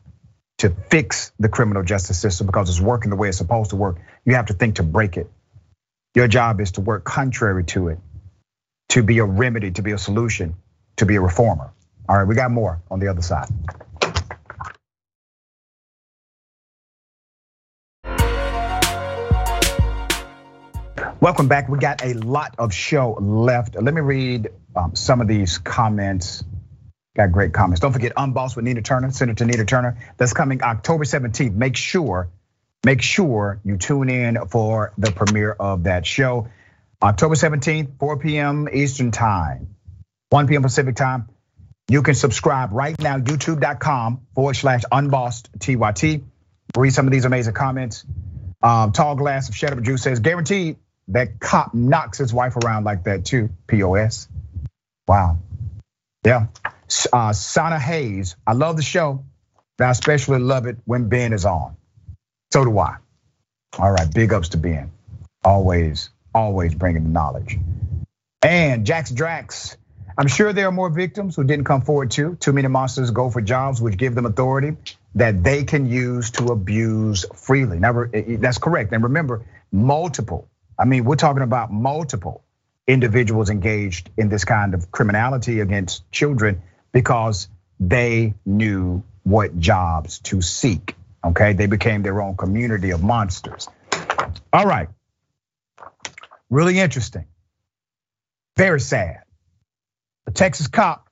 [0.60, 3.98] to fix the criminal justice system because it's working the way it's supposed to work.
[4.26, 5.30] You have to think to break it.
[6.16, 8.00] Your job is to work contrary to it,
[8.90, 10.56] to be a remedy, to be a solution,
[10.98, 11.72] to be a reformer.
[12.08, 13.48] All right, we got more on the other side.
[21.22, 21.68] Welcome back.
[21.68, 23.76] We got a lot of show left.
[23.76, 26.46] Let me read um, some of these comments.
[27.14, 27.82] Got great comments.
[27.82, 29.98] Don't forget Unbossed with Nina Turner, Senator Nina Turner.
[30.16, 31.54] That's coming October 17th.
[31.54, 32.30] Make sure,
[32.86, 36.48] make sure you tune in for the premiere of that show.
[37.04, 38.70] October 17th, 4 p.m.
[38.72, 39.76] Eastern Time,
[40.30, 40.62] 1 p.m.
[40.62, 41.28] Pacific Time.
[41.90, 46.24] You can subscribe right now, youtube.com forward slash unbossed TYT.
[46.78, 48.06] Read some of these amazing comments.
[48.64, 50.78] Um, Tall Glass of Up Juice says, guaranteed
[51.10, 53.50] that cop knocks his wife around like that too.
[53.68, 54.28] POS.
[55.08, 55.40] Wow.
[56.26, 56.48] Yeah.
[57.12, 59.24] Uh, Sana Hayes, I love the show,
[59.78, 61.76] but I especially love it when Ben is on.
[62.52, 62.98] So do I.
[63.78, 64.92] All right, big ups to Ben.
[65.44, 67.58] Always, always bringing the knowledge.
[68.42, 69.78] And Jax Drax,
[70.18, 72.36] I'm sure there are more victims who didn't come forward too.
[72.40, 74.76] Too many monsters go for jobs which give them authority
[75.16, 77.80] that they can use to abuse freely.
[77.80, 78.92] Never, that's correct.
[78.94, 80.48] And remember, multiple.
[80.80, 82.42] I mean, we're talking about multiple
[82.88, 86.62] individuals engaged in this kind of criminality against children
[86.94, 87.50] because
[87.82, 90.96] they knew what jobs to seek.
[91.24, 93.68] Okay, they became their own community of monsters.
[94.54, 94.88] All right,
[96.50, 97.26] really interesting,
[98.58, 99.24] very sad.
[100.28, 101.10] A Texas cop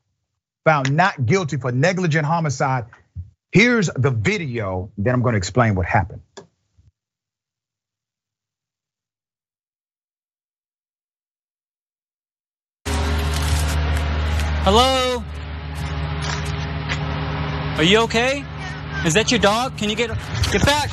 [0.63, 2.85] found not guilty for negligent homicide.
[3.51, 6.21] Here's the video, then I'm gonna explain what happened.
[14.69, 15.23] Hello?
[17.77, 18.43] Are you okay?
[19.05, 19.77] Is that your dog?
[19.77, 20.09] Can you get
[20.51, 20.89] get back?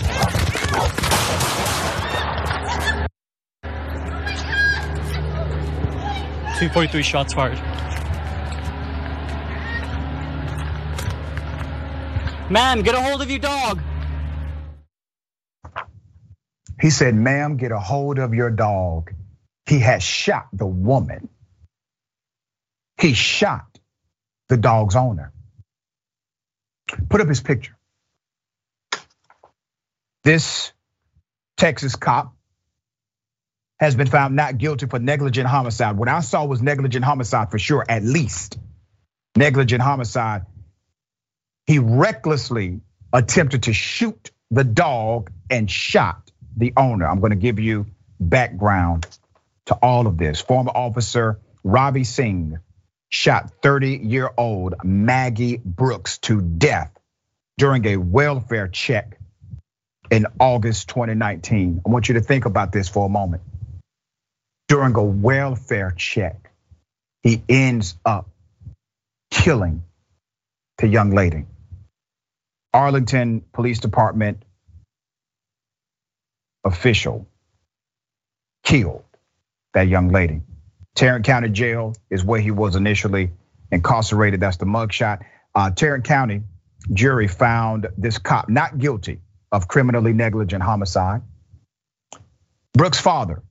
[6.56, 7.58] Two forty-three shots fired.
[12.48, 13.82] Ma'am, get a hold of your dog.
[16.80, 19.12] He said, ma'am, get a hold of your dog.
[19.66, 21.28] He has shot the woman.
[23.01, 23.78] He shot
[24.49, 25.32] the dog's owner.
[27.09, 27.76] Put up his picture.
[30.22, 30.72] This
[31.57, 32.34] Texas cop
[33.78, 35.97] has been found not guilty for negligent homicide.
[35.97, 38.59] What I saw was negligent homicide for sure, at least.
[39.36, 40.42] Negligent homicide.
[41.66, 42.80] He recklessly
[43.12, 47.07] attempted to shoot the dog and shot the owner.
[47.07, 47.86] I'm gonna give you
[48.20, 49.07] background
[49.66, 50.40] to all of this.
[50.40, 52.59] Former officer Ravi Singh
[53.14, 56.90] shot 30 year old Maggie Brooks to death
[57.56, 59.18] during a welfare check
[60.10, 61.82] in August 2019.
[61.86, 63.44] I want you to think about this for a moment.
[64.66, 66.50] During a welfare check,
[67.22, 68.28] he ends up
[69.30, 69.84] killing
[70.78, 71.44] the young lady.
[72.72, 74.42] Arlington Police Department
[76.64, 77.28] official
[78.64, 79.04] killed
[79.72, 80.42] that young lady.
[80.95, 83.30] Tarrant County Jail is where he was initially
[83.70, 84.40] incarcerated.
[84.40, 85.24] That's the mugshot.
[85.55, 86.42] Uh, Tarrant County
[86.92, 89.20] jury found this cop not guilty
[89.51, 91.22] of criminally negligent homicide.
[92.72, 93.42] Brooks' father,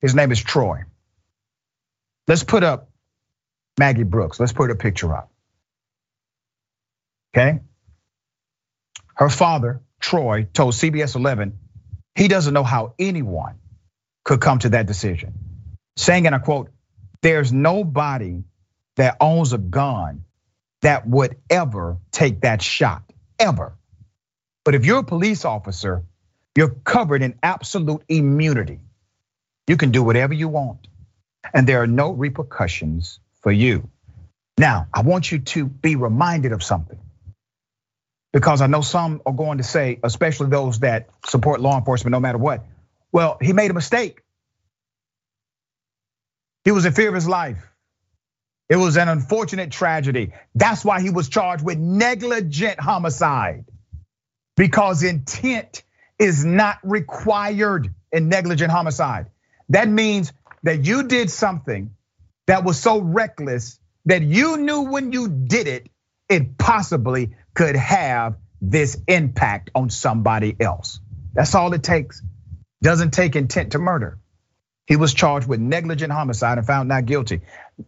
[0.00, 0.84] his name is Troy.
[2.28, 2.88] Let's put up
[3.78, 4.38] Maggie Brooks.
[4.38, 5.30] Let's put a picture up.
[7.34, 7.60] Okay.
[9.14, 11.58] Her father, Troy, told CBS 11
[12.14, 13.56] he doesn't know how anyone
[14.24, 15.34] could come to that decision.
[15.96, 16.70] Saying, and I quote,
[17.22, 18.44] there's nobody
[18.96, 20.24] that owns a gun
[20.82, 23.02] that would ever take that shot,
[23.38, 23.74] ever.
[24.64, 26.04] But if you're a police officer,
[26.56, 28.80] you're covered in absolute immunity.
[29.68, 30.88] You can do whatever you want,
[31.54, 33.88] and there are no repercussions for you.
[34.58, 36.98] Now, I want you to be reminded of something
[38.32, 42.20] because I know some are going to say, especially those that support law enforcement no
[42.20, 42.64] matter what,
[43.12, 44.22] well, he made a mistake.
[46.64, 47.58] He was in fear of his life.
[48.68, 50.32] It was an unfortunate tragedy.
[50.54, 53.66] That's why he was charged with negligent homicide
[54.56, 55.82] because intent
[56.18, 59.26] is not required in negligent homicide.
[59.70, 60.32] That means
[60.62, 61.94] that you did something
[62.46, 65.88] that was so reckless that you knew when you did it,
[66.28, 71.00] it possibly could have this impact on somebody else.
[71.34, 72.22] That's all it takes.
[72.82, 74.18] Doesn't take intent to murder.
[74.86, 77.40] He was charged with negligent homicide and found not guilty.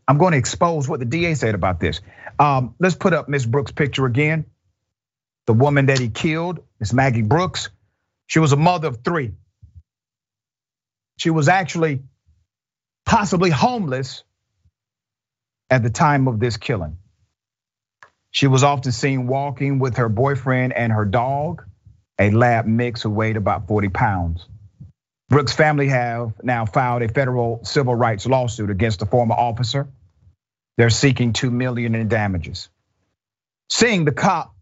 [0.09, 2.01] I'm going to expose what the DA said about this.
[2.39, 4.47] Um, let's put up Miss Brooks' picture again.
[5.47, 7.71] The woman that he killed is Maggie Brooks.
[8.27, 9.33] She was a mother of three.
[11.19, 12.03] She was actually
[13.07, 14.25] possibly homeless
[15.71, 16.99] at the time of this killing.
[18.31, 21.65] She was often seen walking with her boyfriend and her dog,
[22.19, 24.47] a lab mix who weighed about 40 pounds.
[25.29, 29.89] Brooks' family have now filed a federal civil rights lawsuit against the former officer.
[30.77, 32.69] They're seeking 2 million in damages.
[33.71, 34.55] Seeing the cop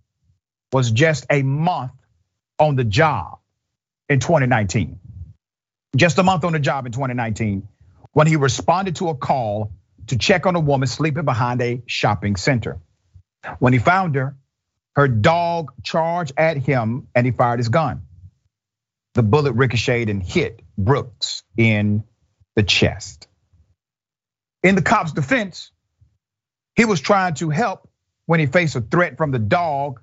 [0.72, 1.92] was just a month
[2.58, 3.38] on the job
[4.08, 4.98] in 2019.
[5.96, 7.68] Just a month on the job in 2019
[8.12, 9.72] when he responded to a call
[10.06, 12.78] to check on a woman sleeping behind a shopping center.
[13.58, 14.36] When he found her,
[14.94, 18.02] her dog charged at him and he fired his gun.
[19.14, 22.04] The bullet ricocheted and hit Brooks in
[22.56, 23.28] the chest.
[24.62, 25.70] In the cop's defense,
[26.74, 27.88] he was trying to help
[28.26, 30.00] when he faced a threat from the dog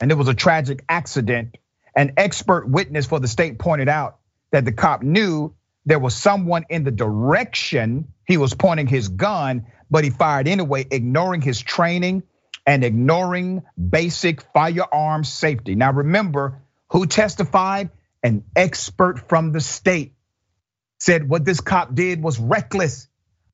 [0.00, 1.56] and it was a tragic accident.
[1.94, 4.18] An expert witness for the state pointed out
[4.52, 5.54] that the cop knew
[5.86, 10.86] there was someone in the direction he was pointing his gun, but he fired anyway,
[10.90, 12.22] ignoring his training
[12.66, 15.74] and ignoring basic firearm safety.
[15.74, 17.90] Now, remember who testified?
[18.22, 20.14] An expert from the state
[20.98, 23.08] said what this cop did was reckless.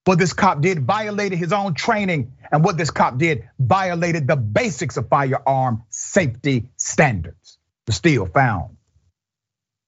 [0.05, 4.37] What this cop did violated his own training, and what this cop did violated the
[4.37, 7.59] basics of firearm safety standards.
[7.87, 8.77] But still found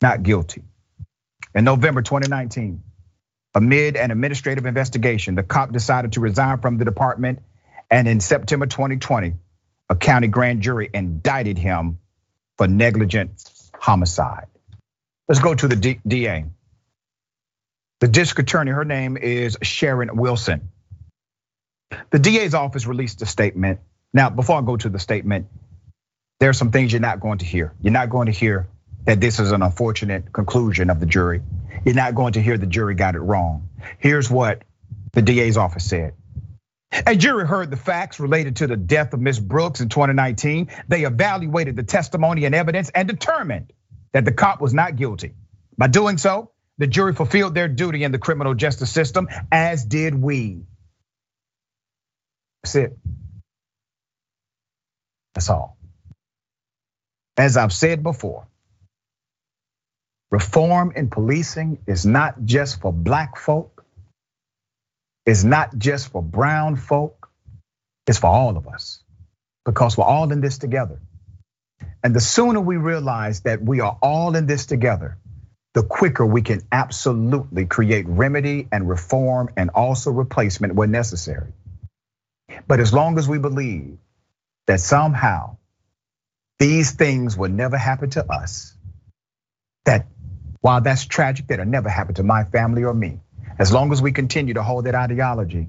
[0.01, 0.62] not guilty.
[1.55, 2.83] In November 2019,
[3.55, 7.41] amid an administrative investigation, the cop decided to resign from the department
[7.91, 9.35] and in September 2020,
[9.89, 11.99] a county grand jury indicted him
[12.57, 13.31] for negligent
[13.79, 14.47] homicide.
[15.29, 16.47] Let's go to the DA.
[18.01, 20.70] The district attorney, her name is Sharon Wilson.
[22.11, 23.81] The DA's office released a statement.
[24.14, 25.49] Now, before I go to the statement,
[26.41, 27.74] there are some things you're not going to hear.
[27.83, 28.68] You're not going to hear
[29.05, 31.43] that this is an unfortunate conclusion of the jury.
[31.85, 33.68] You're not going to hear the jury got it wrong.
[33.99, 34.62] Here's what
[35.12, 36.14] the DA's office said.
[37.07, 39.41] A jury heard the facts related to the death of Ms.
[39.41, 40.68] Brooks in 2019.
[40.89, 43.72] They evaluated the testimony and evidence and determined
[44.12, 45.34] that the cop was not guilty.
[45.78, 50.14] By doing so, the jury fulfilled their duty in the criminal justice system, as did
[50.14, 50.62] we.
[52.62, 52.98] That's it.
[55.34, 55.78] That's all.
[57.36, 58.46] As I've said before,
[60.30, 63.84] reform in policing is not just for black folk,
[65.26, 67.30] it's not just for brown folk,
[68.06, 69.02] it's for all of us
[69.64, 71.00] because we're all in this together.
[72.03, 75.18] And the sooner we realize that we are all in this together,
[75.74, 81.53] the quicker we can absolutely create remedy and reform and also replacement when necessary.
[82.66, 83.99] But as long as we believe
[84.66, 85.57] that somehow
[86.59, 88.74] these things will never happen to us,
[89.84, 90.07] that
[90.61, 93.20] while that's tragic, that'll never happen to my family or me,
[93.59, 95.68] as long as we continue to hold that ideology,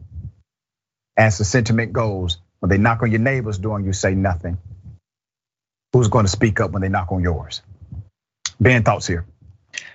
[1.17, 4.57] as the sentiment goes, when they knock on your neighbor's door and you say nothing,
[5.93, 7.61] who's going to speak up when they knock on yours?
[8.59, 9.25] Ben, thoughts here.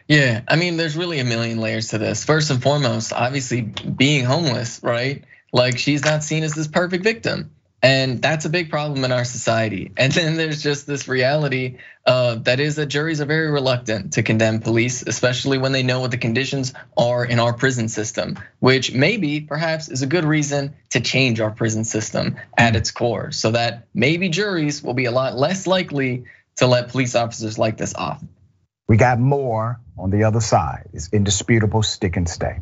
[0.09, 2.25] Yeah, I mean, there's really a million layers to this.
[2.25, 5.25] First and foremost, obviously being homeless, right?
[5.53, 7.54] Like she's not seen as this perfect victim.
[7.85, 9.93] And that's a big problem in our society.
[9.99, 11.77] And then there's just this reality
[12.07, 16.01] uh, that is that juries are very reluctant to condemn police, especially when they know
[16.01, 20.75] what the conditions are in our prison system, which maybe perhaps is a good reason
[20.91, 25.13] to change our prison system at its core so that maybe juries will be a
[25.13, 26.25] lot less likely
[26.57, 28.25] to let police officers like this off.
[28.89, 30.89] We got more on the other side.
[30.95, 32.61] It's indisputable, stick and stay.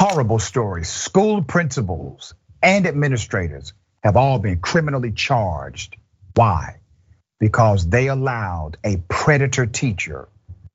[0.00, 0.88] Horrible stories.
[0.88, 2.32] School principals
[2.62, 3.72] and administrators
[4.04, 5.96] have all been criminally charged.
[6.36, 6.76] Why?
[7.40, 10.28] Because they allowed a predator teacher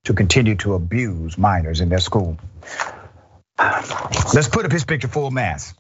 [0.04, 2.38] to continue to abuse minors in their school.
[3.58, 5.74] Let's put up his picture full mass.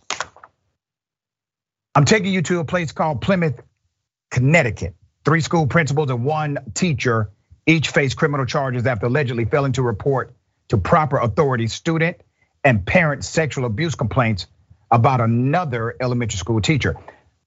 [1.96, 3.62] I'm taking you to a place called Plymouth,
[4.32, 4.96] Connecticut.
[5.26, 7.30] Three school principals and one teacher
[7.66, 10.34] each face criminal charges after allegedly failing to report
[10.70, 12.22] to proper authorities student
[12.64, 14.48] and parent sexual abuse complaints
[14.90, 16.96] about another elementary school teacher.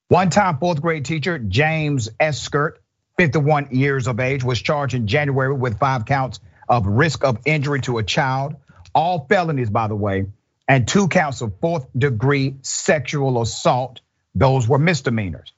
[0.09, 2.75] One time fourth grade teacher, James Eskert,
[3.19, 7.81] 51 years of age, was charged in January with five counts of risk of injury
[7.83, 8.57] to a child,
[8.95, 10.27] all felonies, by the way,
[10.69, 14.01] and two counts of fourth degree sexual assault
[14.35, 15.53] those were misdemeanors.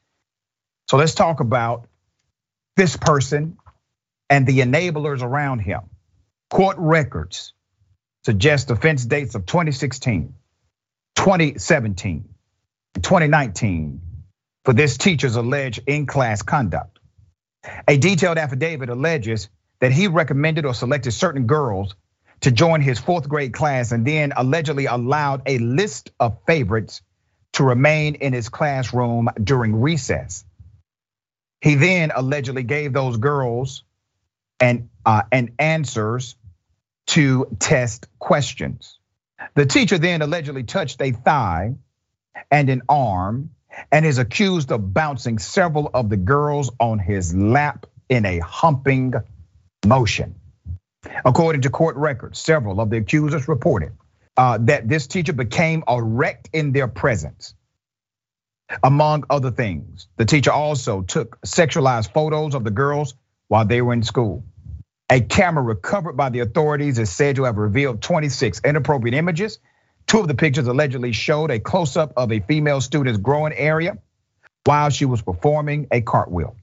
[0.88, 1.88] So let's talk about
[2.76, 3.58] this person
[4.30, 5.80] and the enablers around him.
[6.48, 7.52] Court records
[8.28, 10.34] suggest offense dates of 2016,
[11.16, 12.28] 2017,
[12.94, 14.02] and 2019
[14.66, 16.98] for this teacher's alleged in class conduct.
[17.88, 19.48] A detailed affidavit alleges
[19.80, 21.94] that he recommended or selected certain girls
[22.40, 27.00] to join his fourth grade class and then allegedly allowed a list of favorites
[27.54, 30.44] to remain in his classroom during recess.
[31.62, 33.84] He then allegedly gave those girls
[34.60, 36.36] and uh, and answers
[37.08, 38.98] to test questions.
[39.54, 41.74] The teacher then allegedly touched a thigh
[42.50, 43.50] and an arm
[43.92, 49.14] and is accused of bouncing several of the girls on his lap in a humping
[49.86, 50.34] motion.
[51.24, 53.92] According to court records, several of the accusers reported
[54.36, 57.54] uh, that this teacher became erect in their presence.
[58.82, 63.14] Among other things, the teacher also took sexualized photos of the girls
[63.48, 64.44] while they were in school.
[65.10, 69.58] A camera recovered by the authorities is said to have revealed 26 inappropriate images.
[70.06, 73.98] Two of the pictures allegedly showed a close up of a female student's growing area
[74.64, 76.56] while she was performing a cartwheel.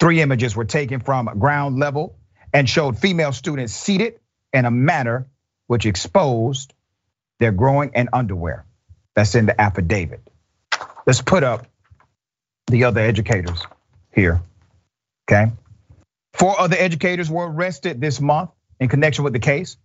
[0.00, 2.16] Three images were taken from ground level
[2.52, 4.20] and showed female students seated
[4.52, 5.26] in a manner
[5.66, 6.72] which exposed
[7.40, 8.64] their growing in underwear.
[9.14, 10.20] That's in the affidavit.
[11.06, 11.66] Let's put up
[12.68, 13.62] the other educators
[14.14, 14.40] here,
[15.30, 15.52] okay?
[16.38, 19.78] Four other educators were arrested this month in connection with the case.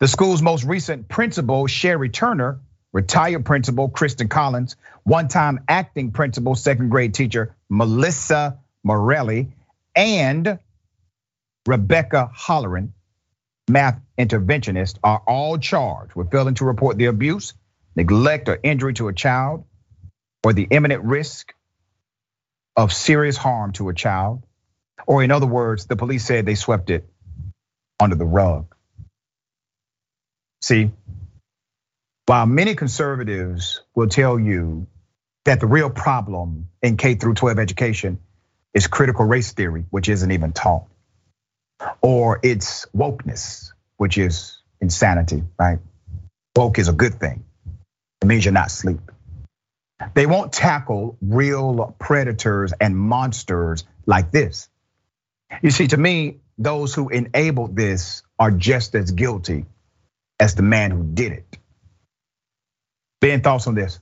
[0.00, 2.60] The school's most recent principal, Sherry Turner,
[2.92, 9.52] retired principal, Kristen Collins, one time acting principal, second grade teacher, Melissa Morelli,
[9.96, 10.58] and
[11.66, 12.90] Rebecca Holleran,
[13.70, 17.54] math interventionist are all charged with failing to report the abuse,
[17.96, 19.64] neglect, or injury to a child,
[20.44, 21.54] or the imminent risk
[22.76, 24.42] of serious harm to a child.
[25.06, 27.08] Or, in other words, the police said they swept it
[28.00, 28.74] under the rug.
[30.62, 30.90] See,
[32.26, 34.86] while many conservatives will tell you
[35.44, 38.18] that the real problem in K through 12 education
[38.74, 40.86] is critical race theory, which isn't even taught
[42.02, 45.78] or it's wokeness, which is insanity, right?
[46.56, 47.44] Woke is a good thing.
[48.22, 49.00] It means you're not asleep.
[50.14, 54.68] They won't tackle real predators and monsters like this.
[55.62, 59.66] You see, to me, those who enabled this are just as guilty
[60.38, 61.58] as the man who did it.
[63.20, 64.00] Ben, thoughts on this?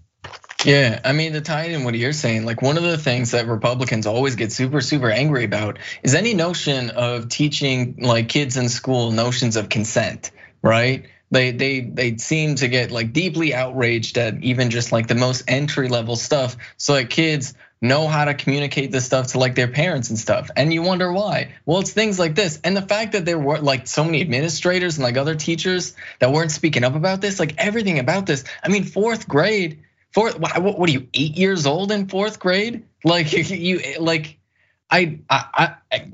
[0.64, 3.46] Yeah, I mean, to tie in what you're saying, like one of the things that
[3.46, 8.68] Republicans always get super, super angry about is any notion of teaching like kids in
[8.68, 10.30] school notions of consent,
[10.62, 11.06] right?
[11.32, 15.44] They they they seem to get like deeply outraged at even just like the most
[15.48, 16.58] entry level stuff.
[16.76, 20.50] So like kids know how to communicate this stuff to like their parents and stuff.
[20.54, 21.54] And you wonder why.
[21.64, 22.60] Well, it's things like this.
[22.62, 26.30] And the fact that there were like so many administrators and like other teachers that
[26.30, 28.44] weren't speaking up about this, like everything about this.
[28.62, 29.80] I mean, fourth grade,
[30.12, 32.84] fourth, what, are you, eight years old in fourth grade?
[33.04, 34.38] Like you, like,
[34.90, 36.12] I, I, I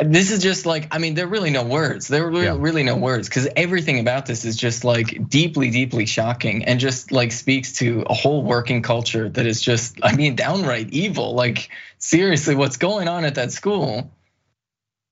[0.00, 2.06] this is just like I mean there are really no words.
[2.06, 2.56] There are really, yeah.
[2.56, 7.10] really no words because everything about this is just like deeply, deeply shocking and just
[7.10, 11.34] like speaks to a whole working culture that is just I mean downright evil.
[11.34, 11.68] Like
[11.98, 14.10] seriously, what's going on at that school?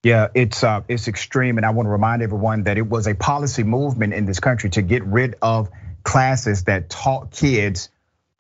[0.02, 3.14] Yeah, it's uh, it's extreme, and I want to remind everyone that it was a
[3.14, 5.68] policy movement in this country to get rid of
[6.04, 7.90] classes that taught kids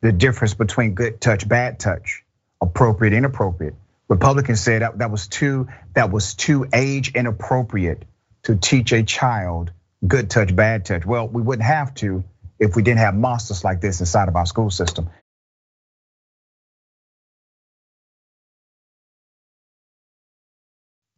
[0.00, 2.24] the difference between good touch, bad touch,
[2.60, 3.74] appropriate, inappropriate.
[4.10, 8.04] Republicans said that, that was too that was too age inappropriate
[8.42, 9.72] to teach a child
[10.06, 11.06] good touch, bad touch.
[11.06, 12.24] Well, we wouldn't have to
[12.58, 15.08] if we didn't have monsters like this inside of our school system.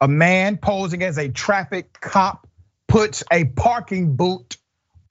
[0.01, 2.47] A man posing as a traffic cop
[2.89, 4.59] puts a parking boot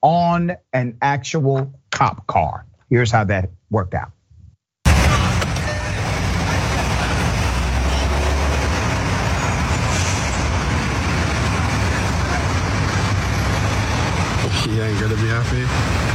[0.02, 2.66] on an actual cop car.
[2.90, 4.12] Here's how that worked out.
[15.12, 16.11] Gonna be happy.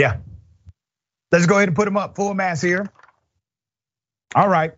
[0.00, 0.16] Yeah.
[1.30, 2.90] Let's go ahead and put him up full mass here.
[4.34, 4.72] All right.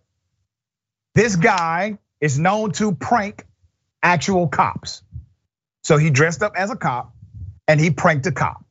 [1.14, 3.46] This guy is known to prank
[4.02, 5.02] actual cops.
[5.84, 7.14] So he dressed up as a cop
[7.68, 8.64] and he pranked a cop.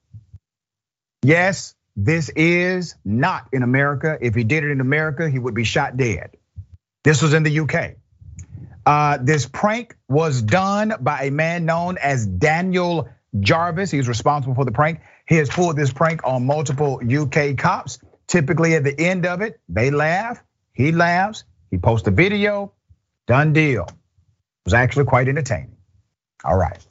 [1.24, 4.18] Yes, this is not in America.
[4.20, 6.32] If he did it in America, he would be shot dead.
[7.06, 7.96] This was in the UK.
[8.86, 13.08] Uh, this prank was done by a man known as Daniel
[13.40, 13.90] Jarvis.
[13.90, 15.00] He's responsible for the prank.
[15.32, 18.00] He has pulled this prank on multiple UK cops.
[18.28, 20.44] Typically, at the end of it, they laugh,
[20.74, 22.74] he laughs, he posts a video,
[23.28, 23.86] done deal.
[23.86, 25.78] It was actually quite entertaining.
[26.44, 26.86] All right.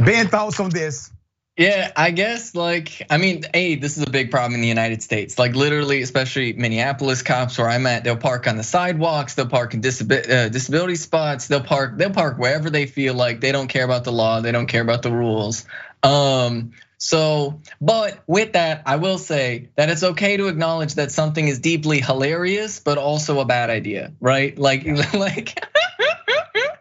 [0.00, 1.10] Ben, thoughts on this?
[1.56, 5.02] Yeah, I guess like I mean, hey, this is a big problem in the United
[5.02, 5.38] States.
[5.38, 9.72] Like literally, especially Minneapolis cops where I'm at, they'll park on the sidewalks, they'll park
[9.72, 13.40] in uh, disability spots, they'll park they'll park wherever they feel like.
[13.40, 15.64] They don't care about the law, they don't care about the rules.
[16.02, 21.46] Um, so, but with that, I will say that it's okay to acknowledge that something
[21.46, 24.58] is deeply hilarious, but also a bad idea, right?
[24.58, 24.84] Like,
[25.14, 25.64] like.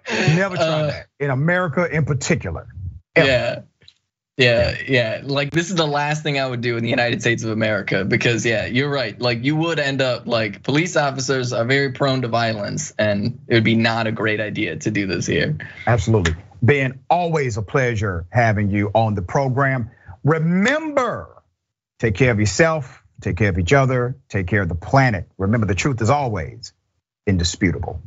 [0.10, 2.68] Never try uh, that in America, in particular.
[3.15, 3.27] Ever.
[3.27, 3.61] Yeah.
[4.38, 5.22] Yeah, yeah.
[5.23, 8.06] Like this is the last thing I would do in the United States of America
[8.06, 9.19] because yeah, you're right.
[9.19, 13.56] Like you would end up like police officers are very prone to violence and it
[13.56, 15.57] would be not a great idea to do this here.
[15.88, 16.35] Absolutely.
[16.61, 19.89] Ben, always a pleasure having you on the program.
[20.27, 21.41] Remember,
[21.99, 25.31] take care of yourself, take care of each other, take care of the planet.
[25.37, 26.73] Remember, the truth is always
[27.25, 28.01] indisputable.